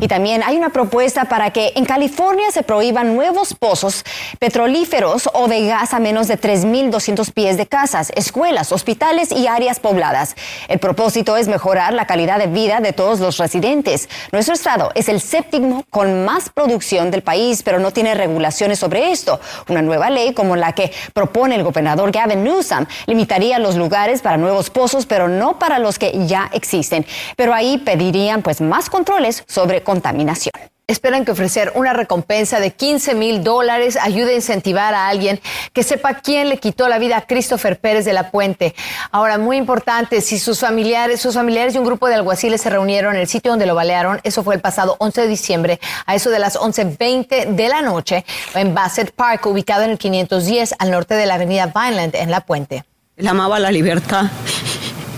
Y 0.00 0.06
también 0.06 0.42
hay 0.44 0.56
una 0.56 0.68
propuesta 0.68 1.24
para 1.24 1.50
que 1.50 1.72
en 1.74 1.84
California 1.84 2.50
se 2.52 2.62
prohíban 2.62 3.16
nuevos 3.16 3.54
pozos 3.54 4.04
petrolíferos 4.38 5.28
o 5.32 5.48
de 5.48 5.66
gas 5.66 5.92
a 5.92 5.98
menos 5.98 6.28
de 6.28 6.38
3.200 6.40 7.32
pies 7.32 7.56
de 7.56 7.66
casas, 7.66 8.12
escuelas, 8.14 8.70
hospitales 8.70 9.32
y 9.32 9.48
áreas 9.48 9.80
pobladas. 9.80 10.36
El 10.68 10.78
propósito 10.78 11.36
es 11.36 11.48
mejorar 11.48 11.94
la 11.94 12.06
calidad 12.06 12.38
de 12.38 12.46
vida 12.46 12.78
de 12.80 12.92
todos 12.92 13.18
los 13.18 13.38
residentes. 13.38 14.08
Nuestro 14.30 14.54
estado 14.54 14.92
es 14.94 15.08
el 15.08 15.20
séptimo 15.20 15.84
con 15.90 16.24
más 16.24 16.50
producción 16.50 17.10
del 17.10 17.22
país, 17.22 17.64
pero 17.64 17.80
no 17.80 17.90
tiene 17.90 18.14
regulaciones 18.14 18.78
sobre 18.78 19.10
esto. 19.10 19.40
Una 19.68 19.82
nueva 19.82 20.10
ley 20.10 20.32
como 20.32 20.54
la 20.54 20.72
que 20.72 20.92
propone 21.12 21.56
el 21.56 21.64
gobernador 21.64 22.12
Gavin 22.12 22.44
Newsom 22.44 22.86
limitaría 23.06 23.58
los 23.58 23.74
lugares 23.74 24.22
para 24.22 24.36
nuevos 24.36 24.70
pozos, 24.70 25.06
pero 25.06 25.28
no 25.28 25.58
para 25.58 25.80
los 25.80 25.98
que 25.98 26.12
ya 26.26 26.50
existen. 26.52 27.04
Pero 27.36 27.52
ahí 27.52 27.78
pedirían 27.78 28.42
pues 28.42 28.60
más 28.60 28.88
controles 28.90 29.42
sobre 29.48 29.82
contaminación. 29.88 30.52
Esperan 30.86 31.24
que 31.24 31.32
ofrecer 31.32 31.72
una 31.74 31.94
recompensa 31.94 32.60
de 32.60 32.72
15 32.72 33.14
mil 33.14 33.42
dólares 33.42 33.96
ayude 33.98 34.32
a 34.32 34.34
incentivar 34.34 34.92
a 34.92 35.08
alguien 35.08 35.40
que 35.72 35.82
sepa 35.82 36.20
quién 36.20 36.50
le 36.50 36.58
quitó 36.58 36.88
la 36.88 36.98
vida 36.98 37.16
a 37.16 37.26
Christopher 37.26 37.80
Pérez 37.80 38.04
de 38.04 38.12
la 38.12 38.30
Puente. 38.30 38.74
Ahora, 39.10 39.38
muy 39.38 39.56
importante, 39.56 40.20
si 40.20 40.38
sus 40.38 40.60
familiares, 40.60 41.22
sus 41.22 41.34
familiares 41.34 41.74
y 41.74 41.78
un 41.78 41.86
grupo 41.86 42.06
de 42.06 42.16
alguaciles 42.16 42.60
se 42.60 42.68
reunieron 42.68 43.14
en 43.14 43.22
el 43.22 43.28
sitio 43.28 43.50
donde 43.50 43.64
lo 43.64 43.74
balearon, 43.74 44.20
eso 44.24 44.42
fue 44.42 44.56
el 44.56 44.60
pasado 44.60 44.96
11 44.98 45.22
de 45.22 45.28
diciembre, 45.28 45.80
a 46.04 46.14
eso 46.14 46.28
de 46.28 46.38
las 46.38 46.58
11.20 46.58 47.46
de 47.46 47.68
la 47.68 47.80
noche, 47.80 48.26
en 48.54 48.74
Bassett 48.74 49.12
Park, 49.12 49.46
ubicado 49.46 49.84
en 49.84 49.92
el 49.92 49.98
510 49.98 50.74
al 50.78 50.90
norte 50.90 51.14
de 51.14 51.24
la 51.24 51.34
avenida 51.34 51.72
Vineland, 51.74 52.14
en 52.14 52.30
La 52.30 52.42
Puente. 52.42 52.84
Él 53.16 53.26
amaba 53.26 53.58
la 53.58 53.70
libertad, 53.70 54.26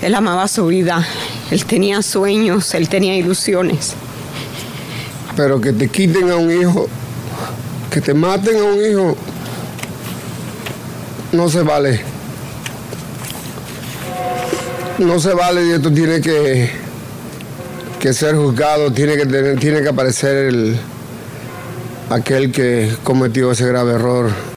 él 0.00 0.14
amaba 0.14 0.46
su 0.46 0.68
vida, 0.68 1.04
él 1.50 1.64
tenía 1.64 2.02
sueños, 2.02 2.72
él 2.74 2.88
tenía 2.88 3.16
ilusiones 3.16 3.96
pero 5.42 5.58
que 5.58 5.72
te 5.72 5.88
quiten 5.88 6.30
a 6.30 6.36
un 6.36 6.50
hijo, 6.50 6.86
que 7.90 8.02
te 8.02 8.12
maten 8.12 8.58
a 8.58 8.64
un 8.64 8.84
hijo, 8.84 9.16
no 11.32 11.48
se 11.48 11.62
vale. 11.62 12.02
No 14.98 15.18
se 15.18 15.32
vale 15.32 15.64
y 15.64 15.70
esto 15.70 15.90
tiene 15.90 16.20
que, 16.20 16.68
que 17.98 18.12
ser 18.12 18.36
juzgado, 18.36 18.92
tiene 18.92 19.16
que, 19.16 19.24
tener, 19.24 19.58
tiene 19.58 19.80
que 19.80 19.88
aparecer 19.88 20.36
el, 20.48 20.76
aquel 22.10 22.52
que 22.52 22.94
cometió 23.02 23.52
ese 23.52 23.66
grave 23.66 23.92
error. 23.92 24.49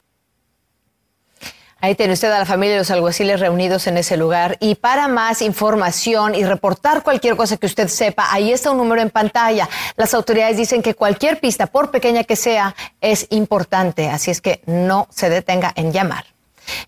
Ahí 1.84 1.94
tiene 1.94 2.14
usted 2.14 2.32
a 2.32 2.38
la 2.38 2.46
familia 2.46 2.76
de 2.76 2.78
los 2.78 2.90
alguaciles 2.90 3.40
reunidos 3.40 3.86
en 3.86 3.98
ese 3.98 4.16
lugar. 4.16 4.56
Y 4.58 4.76
para 4.76 5.06
más 5.06 5.42
información 5.42 6.34
y 6.34 6.42
reportar 6.42 7.02
cualquier 7.02 7.36
cosa 7.36 7.58
que 7.58 7.66
usted 7.66 7.88
sepa, 7.88 8.26
ahí 8.32 8.54
está 8.54 8.70
un 8.70 8.78
número 8.78 9.02
en 9.02 9.10
pantalla. 9.10 9.68
Las 9.94 10.14
autoridades 10.14 10.56
dicen 10.56 10.80
que 10.80 10.94
cualquier 10.94 11.40
pista, 11.40 11.66
por 11.66 11.90
pequeña 11.90 12.24
que 12.24 12.36
sea, 12.36 12.74
es 13.02 13.26
importante. 13.28 14.08
Así 14.08 14.30
es 14.30 14.40
que 14.40 14.62
no 14.64 15.08
se 15.10 15.28
detenga 15.28 15.74
en 15.76 15.92
llamar. 15.92 16.33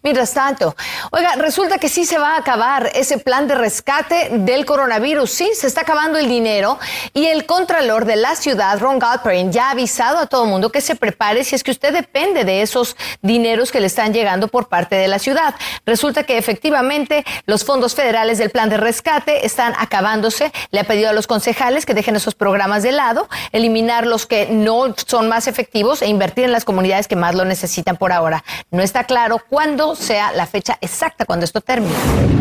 Mientras 0.02 0.33
tanto, 0.33 0.75
oiga, 1.11 1.35
resulta 1.37 1.78
que 1.78 1.88
sí 1.88 2.04
se 2.04 2.18
va 2.18 2.35
a 2.35 2.38
acabar 2.38 2.90
ese 2.95 3.18
plan 3.18 3.49
de 3.49 3.54
rescate 3.54 4.30
del 4.33 4.64
coronavirus. 4.64 5.30
Sí, 5.30 5.50
se 5.54 5.66
está 5.66 5.83
acabando 5.83 6.18
el 6.18 6.28
dinero 6.28 6.78
y 7.12 7.26
el 7.26 7.47
contralor 7.47 8.04
de 8.04 8.16
la 8.16 8.37
ciudad, 8.37 8.78
Ron 8.78 8.99
Galperin, 8.99 9.52
ya 9.52 9.68
ha 9.68 9.71
avisado 9.71 10.18
a 10.18 10.26
todo 10.26 10.45
el 10.45 10.50
mundo 10.50 10.71
que 10.71 10.80
se 10.80 10.97
prepare 10.97 11.45
si 11.45 11.54
es 11.54 11.62
que 11.62 11.71
usted 11.71 11.92
depende 11.92 12.45
de 12.45 12.62
esos 12.62 12.97
dineros 13.23 13.71
que 13.71 13.80
le 13.80 13.87
están 13.87 14.12
llegando 14.12 14.49
por 14.49 14.68
parte 14.68 14.97
de 14.97 15.09
la 15.09 15.18
ciudad. 15.18 15.54
Resulta 15.85 16.25
que 16.25 16.38
efectivamente 16.38 17.25
los 17.47 17.64
fondos 17.64 17.95
federales 17.95 18.38
del 18.38 18.50
plan 18.50 18.68
de 18.68 18.76
rescate 18.76 19.47
están 19.47 19.75
acabándose. 19.78 20.52
Le 20.71 20.80
ha 20.80 20.85
pedido 20.85 21.11
a 21.11 21.12
los 21.12 21.26
concejales 21.26 21.87
que 21.87 21.95
dejen 21.95 22.16
esos 22.16 22.35
programas 22.35 22.83
de 22.83 22.92
lado, 22.92 23.28
eliminar 23.52 24.06
los 24.06 24.26
que 24.26 24.47
no 24.47 24.95
son 25.06 25.28
más 25.28 25.47
efectivos 25.47 26.02
e 26.02 26.06
invertir 26.06 26.45
en 26.45 26.52
las 26.52 26.64
comunidades 26.64 27.09
que 27.09 27.16
más 27.16 27.35
lo 27.35 27.45
necesitan 27.45 27.97
por 27.97 28.12
ahora. 28.12 28.45
No 28.71 28.83
está 28.83 29.04
claro 29.04 29.40
cuándo 29.49 29.66
cuándo 29.67 29.97
sea 29.97 30.31
la 30.31 30.47
fecha 30.47 30.79
exacta 30.81 31.25
cuando 31.25 31.45
esto 31.45 31.61
termine. 31.61 32.37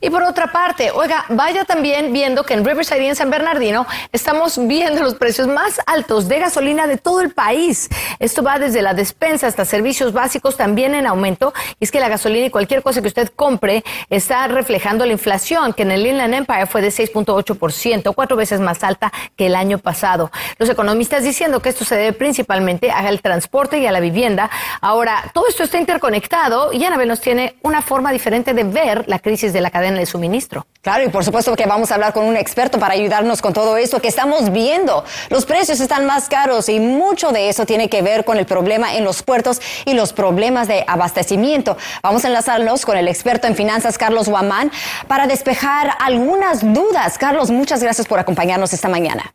Y 0.00 0.10
por 0.10 0.22
otra 0.22 0.52
parte, 0.52 0.92
oiga, 0.92 1.24
vaya 1.28 1.64
también 1.64 2.12
viendo 2.12 2.44
que 2.44 2.54
en 2.54 2.64
Riverside 2.64 3.02
y 3.02 3.08
en 3.08 3.16
San 3.16 3.30
Bernardino 3.30 3.84
estamos 4.12 4.56
viendo 4.68 5.02
los 5.02 5.14
precios 5.14 5.48
más 5.48 5.80
altos 5.86 6.28
de 6.28 6.38
gasolina 6.38 6.86
de 6.86 6.98
todo 6.98 7.20
el 7.20 7.30
país. 7.30 7.88
Esto 8.20 8.44
va 8.44 8.60
desde 8.60 8.80
la 8.80 8.94
despensa 8.94 9.48
hasta 9.48 9.64
servicios 9.64 10.12
básicos 10.12 10.56
también 10.56 10.94
en 10.94 11.06
aumento. 11.06 11.52
Y 11.80 11.84
es 11.84 11.90
que 11.90 11.98
la 11.98 12.08
gasolina 12.08 12.46
y 12.46 12.50
cualquier 12.50 12.82
cosa 12.84 13.02
que 13.02 13.08
usted 13.08 13.28
compre 13.34 13.82
está 14.08 14.46
reflejando 14.46 15.04
la 15.04 15.12
inflación, 15.12 15.72
que 15.72 15.82
en 15.82 15.90
el 15.90 16.06
Inland 16.06 16.34
Empire 16.34 16.66
fue 16.66 16.80
de 16.80 16.88
6.8%, 16.88 18.14
cuatro 18.14 18.36
veces 18.36 18.60
más 18.60 18.84
alta 18.84 19.12
que 19.36 19.46
el 19.46 19.56
año 19.56 19.78
pasado. 19.78 20.30
Los 20.58 20.70
economistas 20.70 21.24
diciendo 21.24 21.60
que 21.60 21.70
esto 21.70 21.84
se 21.84 21.96
debe 21.96 22.12
principalmente 22.12 22.92
al 22.92 23.20
transporte 23.20 23.78
y 23.78 23.86
a 23.86 23.92
la 23.92 23.98
vivienda. 24.00 24.48
Ahora, 24.80 25.24
todo 25.34 25.48
esto 25.48 25.64
está 25.64 25.78
interconectado 25.78 26.67
y 26.72 26.84
Anabel 26.84 27.08
nos 27.08 27.20
tiene 27.20 27.56
una 27.62 27.82
forma 27.82 28.12
diferente 28.12 28.54
de 28.54 28.64
ver 28.64 29.04
la 29.08 29.18
crisis 29.18 29.52
de 29.52 29.60
la 29.60 29.70
cadena 29.70 29.98
de 29.98 30.06
suministro. 30.06 30.66
Claro, 30.82 31.04
y 31.04 31.08
por 31.08 31.24
supuesto 31.24 31.54
que 31.56 31.66
vamos 31.66 31.90
a 31.90 31.94
hablar 31.94 32.12
con 32.12 32.24
un 32.24 32.36
experto 32.36 32.78
para 32.78 32.94
ayudarnos 32.94 33.42
con 33.42 33.52
todo 33.52 33.76
esto 33.76 34.00
que 34.00 34.08
estamos 34.08 34.52
viendo. 34.52 35.04
Los 35.28 35.46
precios 35.46 35.80
están 35.80 36.06
más 36.06 36.28
caros 36.28 36.68
y 36.68 36.80
mucho 36.80 37.30
de 37.30 37.48
eso 37.48 37.66
tiene 37.66 37.88
que 37.88 38.02
ver 38.02 38.24
con 38.24 38.38
el 38.38 38.46
problema 38.46 38.94
en 38.94 39.04
los 39.04 39.22
puertos 39.22 39.60
y 39.84 39.94
los 39.94 40.12
problemas 40.12 40.68
de 40.68 40.84
abastecimiento. 40.86 41.76
Vamos 42.02 42.24
a 42.24 42.28
enlazarnos 42.28 42.86
con 42.86 42.96
el 42.96 43.08
experto 43.08 43.46
en 43.46 43.54
finanzas, 43.54 43.98
Carlos 43.98 44.28
Guamán, 44.28 44.70
para 45.06 45.26
despejar 45.26 45.90
algunas 46.00 46.60
dudas. 46.72 47.18
Carlos, 47.18 47.50
muchas 47.50 47.82
gracias 47.82 48.06
por 48.06 48.18
acompañarnos 48.18 48.72
esta 48.72 48.88
mañana. 48.88 49.34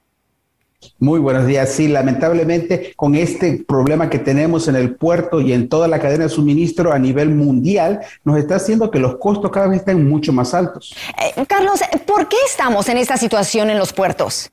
Muy 0.99 1.19
buenos 1.19 1.45
días. 1.45 1.69
Sí, 1.69 1.87
lamentablemente 1.87 2.93
con 2.95 3.15
este 3.15 3.63
problema 3.67 4.09
que 4.09 4.19
tenemos 4.19 4.67
en 4.67 4.75
el 4.75 4.95
puerto 4.95 5.41
y 5.41 5.53
en 5.53 5.69
toda 5.69 5.87
la 5.87 5.99
cadena 5.99 6.25
de 6.25 6.29
suministro 6.29 6.93
a 6.93 6.99
nivel 6.99 7.29
mundial, 7.29 8.01
nos 8.23 8.37
está 8.37 8.55
haciendo 8.55 8.91
que 8.91 8.99
los 8.99 9.17
costos 9.17 9.51
cada 9.51 9.67
vez 9.67 9.79
estén 9.79 10.07
mucho 10.07 10.31
más 10.31 10.53
altos. 10.53 10.95
Eh, 11.21 11.45
Carlos, 11.47 11.81
¿por 12.05 12.29
qué 12.29 12.37
estamos 12.45 12.87
en 12.89 12.97
esta 12.97 13.17
situación 13.17 13.69
en 13.69 13.77
los 13.77 13.93
puertos? 13.93 14.52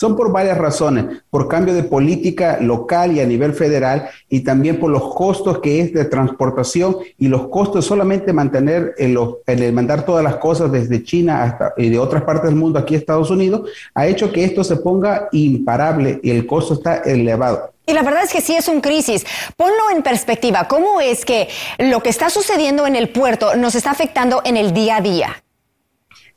Son 0.00 0.14
por 0.14 0.30
varias 0.30 0.56
razones, 0.56 1.06
por 1.28 1.48
cambio 1.48 1.74
de 1.74 1.82
política 1.82 2.58
local 2.60 3.16
y 3.16 3.20
a 3.20 3.26
nivel 3.26 3.52
federal 3.52 4.08
y 4.28 4.40
también 4.40 4.78
por 4.78 4.92
los 4.92 5.12
costos 5.12 5.58
que 5.58 5.80
es 5.80 5.92
de 5.92 6.04
transportación 6.04 6.98
y 7.18 7.26
los 7.26 7.48
costos 7.48 7.86
solamente 7.86 8.32
mantener 8.32 8.94
el, 8.96 9.18
el 9.46 9.72
mandar 9.72 10.04
todas 10.04 10.22
las 10.22 10.36
cosas 10.36 10.70
desde 10.70 11.02
China 11.02 11.42
hasta 11.42 11.74
y 11.76 11.88
de 11.88 11.98
otras 11.98 12.22
partes 12.22 12.44
del 12.44 12.54
mundo 12.54 12.78
aquí 12.78 12.94
a 12.94 12.98
Estados 12.98 13.28
Unidos 13.30 13.68
ha 13.92 14.06
hecho 14.06 14.30
que 14.30 14.44
esto 14.44 14.62
se 14.62 14.76
ponga 14.76 15.28
imparable 15.32 16.20
y 16.22 16.30
el 16.30 16.46
costo 16.46 16.74
está 16.74 16.98
elevado. 16.98 17.72
Y 17.84 17.92
la 17.92 18.02
verdad 18.02 18.22
es 18.22 18.32
que 18.32 18.40
sí 18.40 18.54
es 18.54 18.68
un 18.68 18.80
crisis. 18.80 19.26
Ponlo 19.56 19.90
en 19.92 20.02
perspectiva. 20.02 20.68
¿Cómo 20.68 21.00
es 21.00 21.24
que 21.24 21.48
lo 21.78 22.04
que 22.04 22.10
está 22.10 22.30
sucediendo 22.30 22.86
en 22.86 22.94
el 22.94 23.08
puerto 23.08 23.56
nos 23.56 23.74
está 23.74 23.90
afectando 23.90 24.42
en 24.44 24.56
el 24.56 24.72
día 24.72 24.98
a 24.98 25.00
día? 25.00 25.42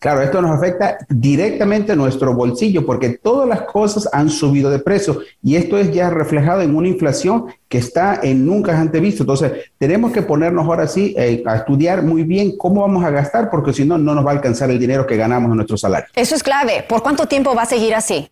Claro, 0.02 0.24
esto 0.24 0.42
nos 0.42 0.58
afecta 0.58 0.98
directamente 1.10 1.92
a 1.92 1.96
nuestro 1.96 2.34
bolsillo 2.34 2.84
porque 2.88 3.20
todas 3.20 3.48
las 3.48 3.62
cosas 3.62 4.10
han 4.12 4.32
subido 4.32 4.72
de 4.72 4.80
precio 4.80 5.20
y 5.44 5.58
esto 5.58 5.78
es 5.78 5.94
ya 5.94 6.10
reflejado 6.10 6.64
en 6.64 6.76
una 6.76 6.88
inflación 6.88 7.54
que 7.70 7.78
está 7.78 8.20
en 8.24 8.44
nunca 8.44 8.76
antes 8.80 9.00
visto. 9.00 9.22
Entonces, 9.22 9.52
tenemos 9.78 10.12
que 10.12 10.24
ponernos 10.24 10.66
ahora 10.66 10.88
sí 10.88 11.14
eh, 11.16 11.44
a 11.46 11.58
estudiar 11.58 12.02
muy 12.02 12.24
bien 12.24 12.58
cómo 12.58 12.82
vamos 12.82 13.04
a 13.04 13.12
gastar 13.12 13.52
porque 13.52 13.74
si 13.74 13.86
no, 13.86 14.00
no 14.00 14.16
nos 14.16 14.26
va 14.26 14.32
a 14.32 14.34
alcanzar 14.34 14.72
el 14.72 14.80
dinero 14.80 15.06
que 15.06 15.18
ganamos 15.18 15.52
en 15.52 15.58
nuestro 15.58 15.78
salario. 15.78 16.08
Eso 16.16 16.34
es 16.34 16.42
clave. 16.42 16.84
¿Por 16.90 17.04
cuánto 17.04 17.28
tiempo 17.28 17.54
va 17.54 17.62
a 17.62 17.68
seguir 17.68 17.94
así? 17.94 18.28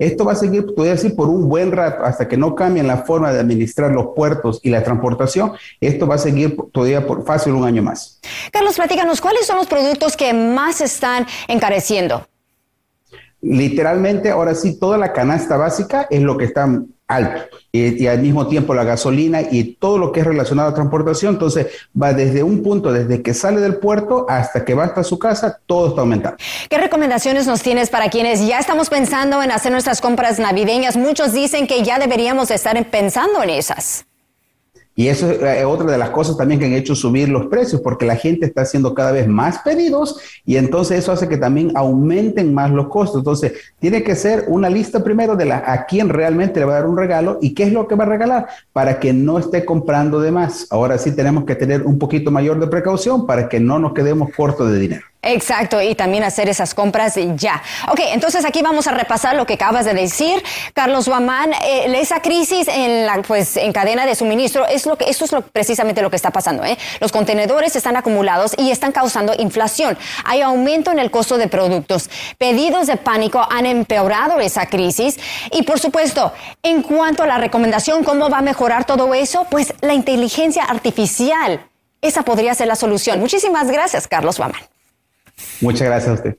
Esto 0.00 0.24
va 0.24 0.32
a 0.32 0.36
seguir, 0.36 0.66
todavía 0.74 0.94
así, 0.94 1.10
por 1.10 1.28
un 1.28 1.48
buen 1.48 1.72
rato, 1.72 2.04
hasta 2.04 2.26
que 2.26 2.38
no 2.38 2.54
cambien 2.54 2.86
la 2.86 3.04
forma 3.04 3.32
de 3.32 3.38
administrar 3.38 3.92
los 3.92 4.08
puertos 4.16 4.58
y 4.62 4.70
la 4.70 4.82
transportación. 4.82 5.52
Esto 5.78 6.06
va 6.06 6.14
a 6.14 6.18
seguir 6.18 6.56
todavía 6.72 7.06
por 7.06 7.24
fácil 7.26 7.52
un 7.52 7.64
año 7.64 7.82
más. 7.82 8.18
Carlos, 8.50 8.76
platícanos, 8.76 9.20
¿cuáles 9.20 9.46
son 9.46 9.58
los 9.58 9.66
productos 9.66 10.16
que 10.16 10.32
más 10.32 10.80
están 10.80 11.26
encareciendo? 11.48 12.26
Literalmente, 13.42 14.30
ahora 14.30 14.54
sí, 14.54 14.78
toda 14.78 14.98
la 14.98 15.12
canasta 15.12 15.56
básica 15.56 16.06
es 16.10 16.22
lo 16.22 16.36
que 16.36 16.44
está 16.44 16.68
alto. 17.10 17.42
Y, 17.72 18.06
al 18.06 18.20
mismo 18.20 18.46
tiempo 18.46 18.74
la 18.74 18.84
gasolina 18.84 19.42
y 19.42 19.74
todo 19.74 19.98
lo 19.98 20.12
que 20.12 20.20
es 20.20 20.26
relacionado 20.26 20.68
a 20.68 20.74
transportación. 20.74 21.34
Entonces 21.34 21.66
va 22.00 22.12
desde 22.12 22.42
un 22.42 22.62
punto, 22.62 22.92
desde 22.92 23.22
que 23.22 23.34
sale 23.34 23.60
del 23.60 23.76
puerto 23.76 24.26
hasta 24.28 24.64
que 24.64 24.74
va 24.74 24.84
hasta 24.84 25.04
su 25.04 25.18
casa, 25.18 25.60
todo 25.66 25.88
está 25.88 26.00
aumentando. 26.00 26.38
¿Qué 26.68 26.78
recomendaciones 26.78 27.46
nos 27.46 27.62
tienes 27.62 27.90
para 27.90 28.10
quienes 28.10 28.46
ya 28.46 28.58
estamos 28.58 28.90
pensando 28.90 29.42
en 29.42 29.50
hacer 29.50 29.72
nuestras 29.72 30.00
compras 30.00 30.38
navideñas? 30.38 30.96
Muchos 30.96 31.32
dicen 31.32 31.66
que 31.66 31.82
ya 31.82 31.98
deberíamos 31.98 32.50
estar 32.50 32.84
pensando 32.90 33.42
en 33.42 33.50
esas. 33.50 34.06
Y 35.00 35.08
eso 35.08 35.30
es 35.30 35.40
eh, 35.40 35.64
otra 35.64 35.90
de 35.90 35.96
las 35.96 36.10
cosas 36.10 36.36
también 36.36 36.60
que 36.60 36.66
han 36.66 36.74
hecho 36.74 36.94
subir 36.94 37.30
los 37.30 37.46
precios, 37.46 37.80
porque 37.80 38.04
la 38.04 38.16
gente 38.16 38.44
está 38.44 38.60
haciendo 38.60 38.92
cada 38.92 39.12
vez 39.12 39.26
más 39.26 39.60
pedidos 39.60 40.20
y 40.44 40.56
entonces 40.56 40.98
eso 40.98 41.10
hace 41.10 41.26
que 41.26 41.38
también 41.38 41.72
aumenten 41.74 42.52
más 42.52 42.70
los 42.70 42.88
costos. 42.88 43.20
Entonces, 43.20 43.54
tiene 43.78 44.02
que 44.02 44.14
ser 44.14 44.44
una 44.48 44.68
lista 44.68 45.02
primero 45.02 45.36
de 45.36 45.46
la, 45.46 45.64
a 45.66 45.86
quién 45.86 46.10
realmente 46.10 46.60
le 46.60 46.66
va 46.66 46.72
a 46.72 46.80
dar 46.80 46.86
un 46.86 46.98
regalo 46.98 47.38
y 47.40 47.54
qué 47.54 47.62
es 47.62 47.72
lo 47.72 47.88
que 47.88 47.94
va 47.94 48.04
a 48.04 48.08
regalar 48.08 48.48
para 48.74 49.00
que 49.00 49.14
no 49.14 49.38
esté 49.38 49.64
comprando 49.64 50.20
de 50.20 50.32
más. 50.32 50.66
Ahora 50.68 50.98
sí 50.98 51.12
tenemos 51.12 51.44
que 51.44 51.54
tener 51.54 51.80
un 51.86 51.98
poquito 51.98 52.30
mayor 52.30 52.60
de 52.60 52.66
precaución 52.66 53.26
para 53.26 53.48
que 53.48 53.58
no 53.58 53.78
nos 53.78 53.94
quedemos 53.94 54.28
cortos 54.36 54.70
de 54.70 54.78
dinero. 54.78 55.09
Exacto, 55.22 55.82
y 55.82 55.94
también 55.94 56.24
hacer 56.24 56.48
esas 56.48 56.74
compras 56.74 57.14
ya. 57.36 57.62
Ok, 57.90 58.00
entonces 58.06 58.42
aquí 58.46 58.62
vamos 58.62 58.86
a 58.86 58.92
repasar 58.92 59.36
lo 59.36 59.44
que 59.44 59.54
acabas 59.54 59.84
de 59.84 59.92
decir. 59.92 60.42
Carlos 60.72 61.08
Guamán, 61.08 61.52
eh, 61.52 61.94
esa 62.00 62.22
crisis 62.22 62.68
en 62.68 63.04
la 63.04 63.20
pues 63.20 63.58
en 63.58 63.70
cadena 63.72 64.06
de 64.06 64.14
suministro 64.14 64.66
es 64.66 64.86
lo 64.86 64.96
que 64.96 65.10
esto 65.10 65.26
es 65.26 65.32
lo, 65.32 65.42
precisamente 65.42 66.00
lo 66.00 66.08
que 66.08 66.16
está 66.16 66.30
pasando. 66.30 66.64
¿eh? 66.64 66.78
Los 67.00 67.12
contenedores 67.12 67.76
están 67.76 67.98
acumulados 67.98 68.54
y 68.56 68.70
están 68.70 68.92
causando 68.92 69.34
inflación. 69.36 69.98
Hay 70.24 70.40
aumento 70.40 70.90
en 70.90 70.98
el 70.98 71.10
costo 71.10 71.36
de 71.36 71.48
productos. 71.48 72.08
Pedidos 72.38 72.86
de 72.86 72.96
pánico 72.96 73.46
han 73.50 73.66
empeorado 73.66 74.40
esa 74.40 74.66
crisis 74.66 75.18
y 75.52 75.64
por 75.64 75.78
supuesto, 75.78 76.32
en 76.62 76.82
cuanto 76.82 77.24
a 77.24 77.26
la 77.26 77.36
recomendación 77.36 78.04
cómo 78.04 78.30
va 78.30 78.38
a 78.38 78.42
mejorar 78.42 78.86
todo 78.86 79.12
eso, 79.12 79.46
pues 79.50 79.74
la 79.82 79.92
inteligencia 79.92 80.64
artificial. 80.64 81.66
Esa 82.00 82.22
podría 82.22 82.54
ser 82.54 82.68
la 82.68 82.76
solución. 82.76 83.20
Muchísimas 83.20 83.70
gracias, 83.70 84.08
Carlos 84.08 84.38
Guamán. 84.38 84.69
Muchas 85.60 85.82
gracias 85.82 86.10
a 86.10 86.14
usted. 86.14 86.36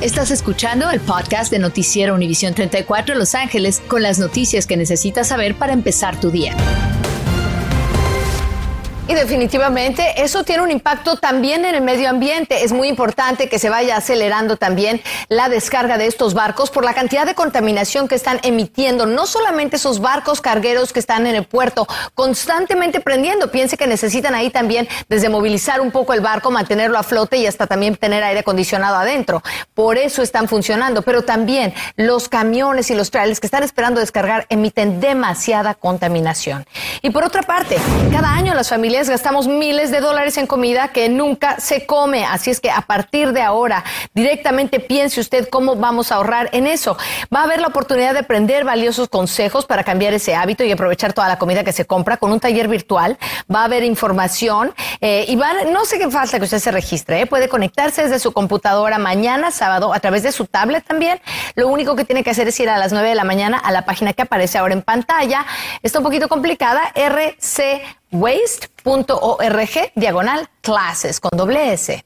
Estás 0.00 0.32
escuchando 0.32 0.90
el 0.90 0.98
podcast 0.98 1.52
de 1.52 1.60
Noticiero 1.60 2.14
Univisión 2.14 2.54
34 2.54 3.14
Los 3.14 3.36
Ángeles 3.36 3.80
con 3.86 4.02
las 4.02 4.18
noticias 4.18 4.66
que 4.66 4.76
necesitas 4.76 5.28
saber 5.28 5.54
para 5.54 5.72
empezar 5.72 6.18
tu 6.18 6.32
día. 6.32 6.56
Y 9.08 9.14
definitivamente 9.14 10.22
eso 10.22 10.44
tiene 10.44 10.62
un 10.62 10.70
impacto 10.70 11.16
también 11.16 11.64
en 11.64 11.74
el 11.74 11.82
medio 11.82 12.08
ambiente. 12.08 12.62
Es 12.62 12.72
muy 12.72 12.86
importante 12.86 13.48
que 13.48 13.58
se 13.58 13.68
vaya 13.68 13.96
acelerando 13.96 14.56
también 14.56 15.02
la 15.28 15.48
descarga 15.48 15.98
de 15.98 16.06
estos 16.06 16.34
barcos 16.34 16.70
por 16.70 16.84
la 16.84 16.94
cantidad 16.94 17.26
de 17.26 17.34
contaminación 17.34 18.06
que 18.06 18.14
están 18.14 18.38
emitiendo. 18.44 19.04
No 19.04 19.26
solamente 19.26 19.76
esos 19.76 20.00
barcos 20.00 20.40
cargueros 20.40 20.92
que 20.92 21.00
están 21.00 21.26
en 21.26 21.34
el 21.34 21.44
puerto 21.44 21.88
constantemente 22.14 23.00
prendiendo. 23.00 23.50
Piense 23.50 23.76
que 23.76 23.88
necesitan 23.88 24.36
ahí 24.36 24.50
también 24.50 24.88
desde 25.08 25.28
movilizar 25.28 25.80
un 25.80 25.90
poco 25.90 26.12
el 26.12 26.20
barco, 26.20 26.52
mantenerlo 26.52 26.96
a 26.96 27.02
flote 27.02 27.38
y 27.38 27.46
hasta 27.46 27.66
también 27.66 27.96
tener 27.96 28.22
aire 28.22 28.40
acondicionado 28.40 28.96
adentro. 28.96 29.42
Por 29.74 29.98
eso 29.98 30.22
están 30.22 30.46
funcionando. 30.46 31.02
Pero 31.02 31.22
también 31.22 31.74
los 31.96 32.28
camiones 32.28 32.88
y 32.90 32.94
los 32.94 33.10
trailers 33.10 33.40
que 33.40 33.48
están 33.48 33.64
esperando 33.64 33.98
descargar 33.98 34.46
emiten 34.48 35.00
demasiada 35.00 35.74
contaminación. 35.74 36.64
Y 37.02 37.10
por 37.10 37.24
otra 37.24 37.42
parte, 37.42 37.76
cada 38.12 38.32
año 38.32 38.54
las 38.54 38.68
familias 38.68 38.91
gastamos 38.92 39.48
miles 39.48 39.90
de 39.90 40.00
dólares 40.00 40.36
en 40.36 40.46
comida 40.46 40.88
que 40.88 41.08
nunca 41.08 41.58
se 41.60 41.86
come. 41.86 42.26
Así 42.26 42.50
es 42.50 42.60
que 42.60 42.70
a 42.70 42.82
partir 42.82 43.32
de 43.32 43.40
ahora, 43.40 43.84
directamente 44.14 44.80
piense 44.80 45.20
usted 45.20 45.48
cómo 45.48 45.76
vamos 45.76 46.12
a 46.12 46.16
ahorrar 46.16 46.50
en 46.52 46.66
eso. 46.66 46.98
Va 47.34 47.40
a 47.40 47.44
haber 47.44 47.60
la 47.60 47.68
oportunidad 47.68 48.12
de 48.12 48.20
aprender 48.20 48.64
valiosos 48.64 49.08
consejos 49.08 49.64
para 49.64 49.82
cambiar 49.82 50.12
ese 50.12 50.34
hábito 50.34 50.62
y 50.62 50.70
aprovechar 50.70 51.14
toda 51.14 51.26
la 51.26 51.38
comida 51.38 51.64
que 51.64 51.72
se 51.72 51.86
compra 51.86 52.18
con 52.18 52.32
un 52.32 52.40
taller 52.40 52.68
virtual. 52.68 53.18
Va 53.52 53.62
a 53.62 53.64
haber 53.64 53.82
información 53.82 54.74
eh, 55.00 55.24
y 55.26 55.36
va, 55.36 55.64
no 55.72 55.86
sé 55.86 55.98
qué 55.98 56.10
falta 56.10 56.38
que 56.38 56.44
usted 56.44 56.58
se 56.58 56.70
registre. 56.70 57.22
¿eh? 57.22 57.26
Puede 57.26 57.48
conectarse 57.48 58.02
desde 58.02 58.18
su 58.18 58.32
computadora 58.32 58.98
mañana, 58.98 59.50
sábado, 59.50 59.94
a 59.94 60.00
través 60.00 60.22
de 60.22 60.32
su 60.32 60.44
tablet 60.44 60.84
también. 60.84 61.20
Lo 61.54 61.68
único 61.68 61.96
que 61.96 62.04
tiene 62.04 62.22
que 62.22 62.30
hacer 62.30 62.48
es 62.48 62.60
ir 62.60 62.68
a 62.68 62.76
las 62.76 62.92
9 62.92 63.08
de 63.08 63.14
la 63.14 63.24
mañana 63.24 63.58
a 63.58 63.72
la 63.72 63.86
página 63.86 64.12
que 64.12 64.22
aparece 64.22 64.58
ahora 64.58 64.74
en 64.74 64.82
pantalla. 64.82 65.46
Está 65.82 65.98
un 65.98 66.04
poquito 66.04 66.28
complicada, 66.28 66.92
RC 66.94 68.01
waste.org 68.12 69.92
diagonal 69.94 70.48
clases 70.60 71.18
con 71.18 71.30
doble 71.36 71.72
S. 71.72 72.04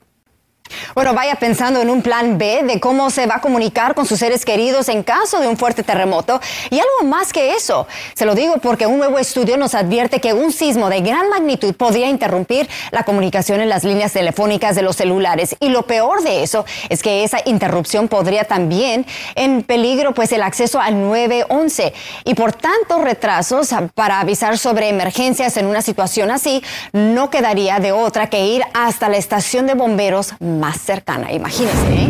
Bueno, 0.95 1.15
vaya 1.15 1.37
pensando 1.37 1.81
en 1.81 1.91
un 1.91 2.03
plan 2.03 2.39
B 2.39 2.63
de 2.65 2.81
cómo 2.81 3.11
se 3.11 3.27
va 3.27 3.37
a 3.37 3.41
comunicar 3.41 3.95
con 3.95 4.07
sus 4.07 4.19
seres 4.19 4.45
queridos 4.45 4.89
en 4.89 5.03
caso 5.03 5.41
de 5.41 5.49
un 5.49 5.57
fuerte 5.57 5.83
terremoto 5.83 6.41
y 6.71 6.79
algo 6.79 7.09
más 7.09 7.33
que 7.33 7.53
eso. 7.55 7.87
Se 8.15 8.25
lo 8.25 8.35
digo 8.35 8.59
porque 8.59 8.87
un 8.87 8.99
nuevo 8.99 9.19
estudio 9.19 9.57
nos 9.57 9.75
advierte 9.75 10.21
que 10.21 10.33
un 10.33 10.53
sismo 10.53 10.89
de 10.89 11.01
gran 11.01 11.29
magnitud 11.29 11.75
podría 11.75 12.09
interrumpir 12.09 12.69
la 12.91 13.05
comunicación 13.05 13.61
en 13.61 13.69
las 13.69 13.85
líneas 13.85 14.13
telefónicas 14.13 14.75
de 14.75 14.83
los 14.83 14.97
celulares 14.97 15.57
y 15.61 15.69
lo 15.69 15.83
peor 15.87 16.23
de 16.23 16.43
eso 16.43 16.65
es 16.89 17.03
que 17.03 17.25
esa 17.25 17.39
interrupción 17.45 18.09
podría 18.09 18.45
también 18.45 19.07
en 19.35 19.63
peligro 19.63 20.15
pues 20.15 20.33
el 20.33 20.43
acceso 20.43 20.81
al 20.81 21.01
911 21.01 21.93
y 22.25 22.35
por 22.35 22.53
tanto 22.53 23.03
retrasos 23.03 23.71
para 23.95 24.21
avisar 24.21 24.59
sobre 24.59 24.89
emergencias 24.89 25.57
en 25.57 25.67
una 25.67 25.83
situación 25.83 26.31
así 26.31 26.63
no 26.93 27.31
quedaría 27.31 27.79
de 27.79 27.93
otra 27.93 28.29
que 28.29 28.47
ir 28.47 28.63
hasta 28.75 29.09
la 29.09 29.17
estación 29.17 29.67
de 29.67 29.75
bomberos 29.75 30.35
cercana, 30.81 31.33
imagínense. 31.33 31.95
¿eh? 31.95 32.09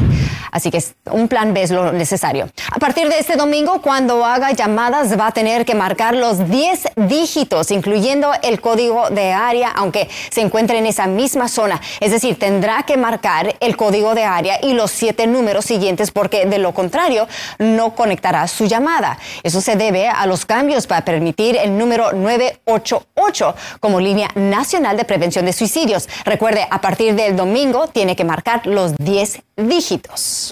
Así 0.50 0.70
que 0.70 0.82
un 1.10 1.28
plan 1.28 1.54
B 1.54 1.62
es 1.62 1.70
lo 1.70 1.92
necesario. 1.92 2.48
A 2.70 2.78
partir 2.78 3.08
de 3.08 3.18
este 3.18 3.36
domingo, 3.36 3.80
cuando 3.82 4.24
haga 4.24 4.52
llamadas, 4.52 5.18
va 5.18 5.28
a 5.28 5.32
tener 5.32 5.64
que 5.64 5.74
marcar 5.74 6.14
los 6.14 6.48
10 6.48 6.88
dígitos, 6.96 7.70
incluyendo 7.70 8.32
el 8.42 8.60
código 8.60 9.10
de 9.10 9.32
área, 9.32 9.70
aunque 9.70 10.08
se 10.30 10.40
encuentre 10.40 10.78
en 10.78 10.86
esa 10.86 11.06
misma 11.06 11.48
zona. 11.48 11.80
Es 12.00 12.10
decir, 12.10 12.38
tendrá 12.38 12.84
que 12.84 12.96
marcar 12.96 13.56
el 13.60 13.76
código 13.76 14.14
de 14.14 14.24
área 14.24 14.58
y 14.62 14.72
los 14.72 14.90
siete 14.90 15.26
números 15.26 15.64
siguientes, 15.64 16.10
porque 16.10 16.46
de 16.46 16.58
lo 16.58 16.72
contrario, 16.72 17.26
no 17.58 17.94
conectará 17.94 18.46
su 18.48 18.66
llamada. 18.66 19.18
Eso 19.42 19.60
se 19.60 19.76
debe 19.76 20.08
a 20.08 20.26
los 20.26 20.46
cambios 20.46 20.86
para 20.86 21.04
permitir 21.04 21.56
el 21.56 21.76
número 21.76 22.12
988 22.12 23.54
como 23.80 24.00
línea 24.00 24.28
nacional 24.34 24.96
de 24.96 25.04
prevención 25.04 25.44
de 25.44 25.52
suicidios. 25.52 26.08
Recuerde, 26.24 26.66
a 26.70 26.80
partir 26.80 27.14
del 27.14 27.36
domingo 27.36 27.88
tiene 27.88 28.16
que 28.16 28.24
marcar 28.24 28.66
los 28.66 28.96
10 28.96 29.40
dígitos. 29.56 30.45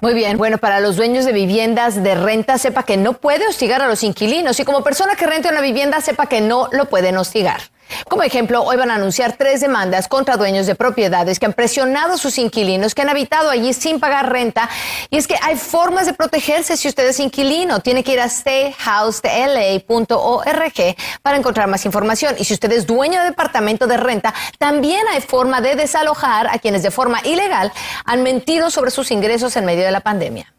Muy 0.00 0.12
bien, 0.12 0.36
bueno, 0.36 0.58
para 0.58 0.80
los 0.80 0.96
dueños 0.96 1.24
de 1.24 1.32
viviendas 1.32 2.02
de 2.02 2.14
renta, 2.14 2.58
sepa 2.58 2.82
que 2.82 2.96
no 2.96 3.14
puede 3.14 3.46
hostigar 3.46 3.80
a 3.80 3.88
los 3.88 4.02
inquilinos 4.02 4.58
y 4.60 4.64
como 4.64 4.82
persona 4.82 5.14
que 5.14 5.26
renta 5.26 5.50
una 5.50 5.60
vivienda, 5.60 6.00
sepa 6.00 6.26
que 6.26 6.40
no 6.40 6.68
lo 6.72 6.86
pueden 6.86 7.16
hostigar. 7.16 7.60
Como 8.08 8.22
ejemplo, 8.22 8.62
hoy 8.62 8.76
van 8.76 8.90
a 8.90 8.96
anunciar 8.96 9.36
tres 9.36 9.60
demandas 9.60 10.08
contra 10.08 10.36
dueños 10.36 10.66
de 10.66 10.74
propiedades 10.74 11.38
que 11.38 11.46
han 11.46 11.52
presionado 11.52 12.14
a 12.14 12.18
sus 12.18 12.38
inquilinos 12.38 12.94
que 12.94 13.02
han 13.02 13.08
habitado 13.08 13.50
allí 13.50 13.72
sin 13.72 14.00
pagar 14.00 14.32
renta. 14.32 14.68
Y 15.10 15.16
es 15.16 15.26
que 15.26 15.36
hay 15.42 15.56
formas 15.56 16.06
de 16.06 16.12
protegerse 16.12 16.76
si 16.76 16.88
usted 16.88 17.08
es 17.08 17.20
inquilino. 17.20 17.80
Tiene 17.80 18.04
que 18.04 18.12
ir 18.12 18.20
a 18.20 18.28
stayhousedla.org 18.28 20.96
para 21.22 21.36
encontrar 21.36 21.68
más 21.68 21.84
información. 21.84 22.34
Y 22.38 22.44
si 22.44 22.54
usted 22.54 22.72
es 22.72 22.86
dueño 22.86 23.20
de 23.20 23.26
departamento 23.26 23.86
de 23.86 23.96
renta, 23.96 24.34
también 24.58 25.02
hay 25.12 25.20
forma 25.20 25.60
de 25.60 25.76
desalojar 25.76 26.48
a 26.48 26.58
quienes 26.58 26.82
de 26.82 26.90
forma 26.90 27.20
ilegal 27.24 27.72
han 28.04 28.22
mentido 28.22 28.70
sobre 28.70 28.90
sus 28.90 29.10
ingresos 29.10 29.56
en 29.56 29.64
medio 29.64 29.84
de 29.84 29.90
la 29.90 30.00
pandemia. 30.00 30.54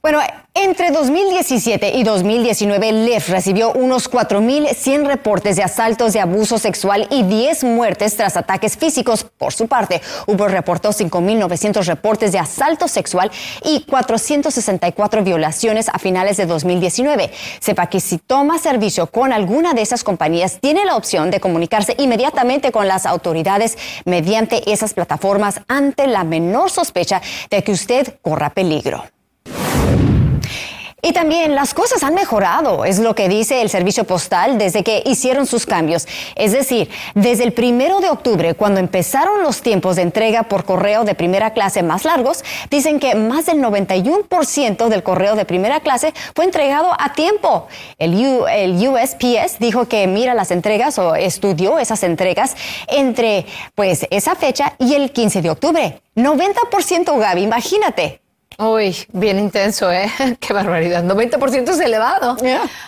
Bueno, 0.00 0.20
entre 0.54 0.92
2017 0.92 1.96
y 1.96 2.04
2019, 2.04 2.92
LEF 2.92 3.28
recibió 3.30 3.72
unos 3.72 4.10
4.100 4.10 5.06
reportes 5.06 5.56
de 5.56 5.64
asaltos 5.64 6.12
de 6.12 6.20
abuso 6.20 6.58
sexual 6.58 7.08
y 7.10 7.24
10 7.24 7.64
muertes 7.64 8.16
tras 8.16 8.36
ataques 8.36 8.76
físicos. 8.76 9.24
Por 9.24 9.52
su 9.52 9.66
parte, 9.66 10.00
hubo 10.26 10.46
reportó 10.46 10.90
5.900 10.90 11.84
reportes 11.84 12.30
de 12.30 12.38
asalto 12.38 12.86
sexual 12.86 13.30
y 13.64 13.80
464 13.82 15.24
violaciones 15.24 15.88
a 15.88 15.98
finales 15.98 16.36
de 16.36 16.46
2019. 16.46 17.32
Sepa 17.60 17.88
que 17.88 17.98
si 17.98 18.18
toma 18.18 18.58
servicio 18.58 19.08
con 19.08 19.32
alguna 19.32 19.74
de 19.74 19.82
esas 19.82 20.04
compañías, 20.04 20.58
tiene 20.60 20.84
la 20.84 20.96
opción 20.96 21.30
de 21.32 21.40
comunicarse 21.40 21.96
inmediatamente 21.98 22.70
con 22.70 22.86
las 22.86 23.04
autoridades 23.04 23.76
mediante 24.04 24.72
esas 24.72 24.94
plataformas 24.94 25.60
ante 25.66 26.06
la 26.06 26.22
menor 26.22 26.70
sospecha 26.70 27.20
de 27.50 27.64
que 27.64 27.72
usted 27.72 28.18
corra 28.22 28.50
peligro. 28.50 29.04
Y 31.00 31.12
también 31.12 31.54
las 31.54 31.74
cosas 31.74 32.02
han 32.02 32.14
mejorado, 32.14 32.84
es 32.84 32.98
lo 32.98 33.14
que 33.14 33.28
dice 33.28 33.62
el 33.62 33.70
servicio 33.70 34.02
postal 34.02 34.58
desde 34.58 34.82
que 34.82 35.04
hicieron 35.06 35.46
sus 35.46 35.64
cambios. 35.64 36.08
Es 36.34 36.50
decir, 36.50 36.90
desde 37.14 37.44
el 37.44 37.52
primero 37.52 38.00
de 38.00 38.10
octubre, 38.10 38.54
cuando 38.54 38.80
empezaron 38.80 39.44
los 39.44 39.62
tiempos 39.62 39.94
de 39.94 40.02
entrega 40.02 40.42
por 40.42 40.64
correo 40.64 41.04
de 41.04 41.14
primera 41.14 41.52
clase 41.52 41.84
más 41.84 42.04
largos, 42.04 42.42
dicen 42.68 42.98
que 42.98 43.14
más 43.14 43.46
del 43.46 43.58
91% 43.58 44.88
del 44.88 45.02
correo 45.04 45.36
de 45.36 45.44
primera 45.44 45.78
clase 45.80 46.12
fue 46.34 46.44
entregado 46.44 46.90
a 46.98 47.12
tiempo. 47.12 47.68
El, 47.98 48.14
USPS 48.18 49.60
dijo 49.60 49.86
que 49.86 50.06
mira 50.08 50.34
las 50.34 50.50
entregas 50.50 50.98
o 50.98 51.14
estudió 51.14 51.78
esas 51.78 52.02
entregas 52.02 52.56
entre 52.88 53.46
pues 53.76 54.06
esa 54.10 54.34
fecha 54.34 54.74
y 54.80 54.94
el 54.94 55.12
15 55.12 55.42
de 55.42 55.50
octubre. 55.50 56.02
90% 56.16 57.18
Gaby, 57.18 57.42
imagínate. 57.42 58.20
Uy, 58.60 59.06
bien 59.12 59.38
intenso, 59.38 59.92
¿eh? 59.92 60.12
Qué 60.40 60.52
barbaridad. 60.52 61.04
90% 61.04 61.68
es 61.70 61.78
elevado. 61.78 62.36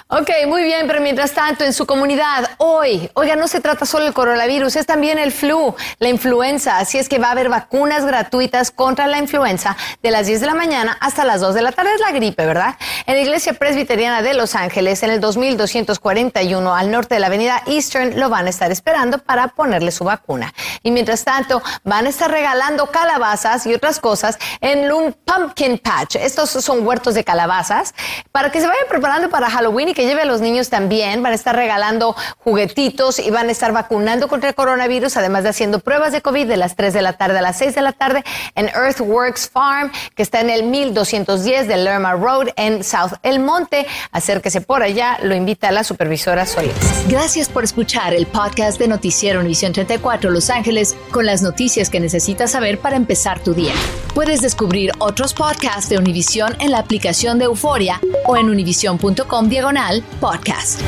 Ok, 0.08 0.28
muy 0.48 0.64
bien, 0.64 0.88
pero 0.88 1.00
mientras 1.00 1.30
tanto, 1.30 1.62
en 1.62 1.72
su 1.72 1.86
comunidad, 1.86 2.50
hoy, 2.56 3.08
oiga, 3.14 3.36
no 3.36 3.46
se 3.46 3.60
trata 3.60 3.86
solo 3.86 4.06
del 4.06 4.12
coronavirus, 4.12 4.74
es 4.74 4.86
también 4.86 5.16
el 5.20 5.30
flu, 5.30 5.76
la 6.00 6.08
influenza. 6.08 6.78
Así 6.78 6.98
es 6.98 7.08
que 7.08 7.20
va 7.20 7.28
a 7.28 7.30
haber 7.30 7.50
vacunas 7.50 8.04
gratuitas 8.04 8.72
contra 8.72 9.06
la 9.06 9.18
influenza 9.18 9.76
de 10.02 10.10
las 10.10 10.26
10 10.26 10.40
de 10.40 10.46
la 10.48 10.54
mañana 10.54 10.98
hasta 11.00 11.24
las 11.24 11.40
2 11.40 11.54
de 11.54 11.62
la 11.62 11.70
tarde. 11.70 11.94
Es 11.94 12.00
la 12.00 12.10
gripe, 12.10 12.44
¿verdad? 12.44 12.74
En 13.06 13.14
la 13.14 13.20
Iglesia 13.20 13.52
Presbiteriana 13.52 14.22
de 14.22 14.34
Los 14.34 14.56
Ángeles, 14.56 15.04
en 15.04 15.10
el 15.10 15.20
2241, 15.20 16.74
al 16.74 16.90
norte 16.90 17.14
de 17.14 17.20
la 17.20 17.28
avenida 17.28 17.62
Eastern, 17.68 18.18
lo 18.18 18.28
van 18.28 18.48
a 18.48 18.50
estar 18.50 18.72
esperando 18.72 19.18
para 19.18 19.46
ponerle 19.46 19.92
su 19.92 20.02
vacuna. 20.02 20.52
Y 20.82 20.90
mientras 20.90 21.22
tanto, 21.22 21.62
van 21.84 22.06
a 22.06 22.08
estar 22.08 22.28
regalando 22.28 22.86
calabazas 22.86 23.66
y 23.66 23.74
otras 23.74 24.00
cosas 24.00 24.36
en 24.60 24.90
un 24.90 25.12
pumpkin 25.12 25.59
Patch. 25.60 26.16
Estos 26.16 26.50
son 26.50 26.86
huertos 26.86 27.14
de 27.14 27.22
calabazas 27.22 27.94
para 28.32 28.50
que 28.50 28.60
se 28.60 28.66
vayan 28.66 28.86
preparando 28.88 29.28
para 29.28 29.50
Halloween 29.50 29.90
y 29.90 29.94
que 29.94 30.06
lleve 30.06 30.22
a 30.22 30.24
los 30.24 30.40
niños 30.40 30.70
también. 30.70 31.22
Van 31.22 31.32
a 31.32 31.34
estar 31.34 31.54
regalando 31.54 32.16
juguetitos 32.38 33.18
y 33.18 33.30
van 33.30 33.48
a 33.48 33.52
estar 33.52 33.72
vacunando 33.72 34.28
contra 34.28 34.48
el 34.48 34.54
coronavirus, 34.54 35.18
además 35.18 35.42
de 35.42 35.50
haciendo 35.50 35.80
pruebas 35.80 36.12
de 36.12 36.22
COVID 36.22 36.46
de 36.46 36.56
las 36.56 36.76
3 36.76 36.94
de 36.94 37.02
la 37.02 37.12
tarde 37.14 37.38
a 37.38 37.42
las 37.42 37.58
6 37.58 37.74
de 37.74 37.82
la 37.82 37.92
tarde 37.92 38.24
en 38.54 38.68
Earthworks 38.68 39.50
Farm, 39.50 39.92
que 40.14 40.22
está 40.22 40.40
en 40.40 40.48
el 40.48 40.62
1210 40.62 41.68
de 41.68 41.76
Lerma 41.76 42.14
Road 42.14 42.48
en 42.56 42.82
South 42.82 43.12
El 43.22 43.40
Monte. 43.40 43.86
Acérquese 44.12 44.62
por 44.62 44.82
allá, 44.82 45.18
lo 45.22 45.34
invita 45.34 45.70
la 45.72 45.84
supervisora 45.84 46.46
Solís. 46.46 46.72
Gracias 47.06 47.50
por 47.50 47.64
escuchar 47.64 48.14
el 48.14 48.26
podcast 48.26 48.78
de 48.78 48.88
Noticiero 48.88 49.40
Univisión 49.40 49.74
34 49.74 50.30
Los 50.30 50.48
Ángeles 50.48 50.96
con 51.10 51.26
las 51.26 51.42
noticias 51.42 51.90
que 51.90 52.00
necesitas 52.00 52.52
saber 52.52 52.78
para 52.78 52.96
empezar 52.96 53.40
tu 53.40 53.52
día. 53.52 53.74
Puedes 54.14 54.40
descubrir 54.40 54.92
otros 54.98 55.34
podcasts 55.34 55.49
podcast 55.50 55.90
de 55.90 55.98
Univision 55.98 56.54
en 56.60 56.70
la 56.70 56.78
aplicación 56.78 57.40
de 57.40 57.46
Euforia 57.46 58.00
o 58.24 58.36
en 58.36 58.48
univision.com 58.48 59.48
diagonal 59.48 60.00
podcast. 60.20 60.80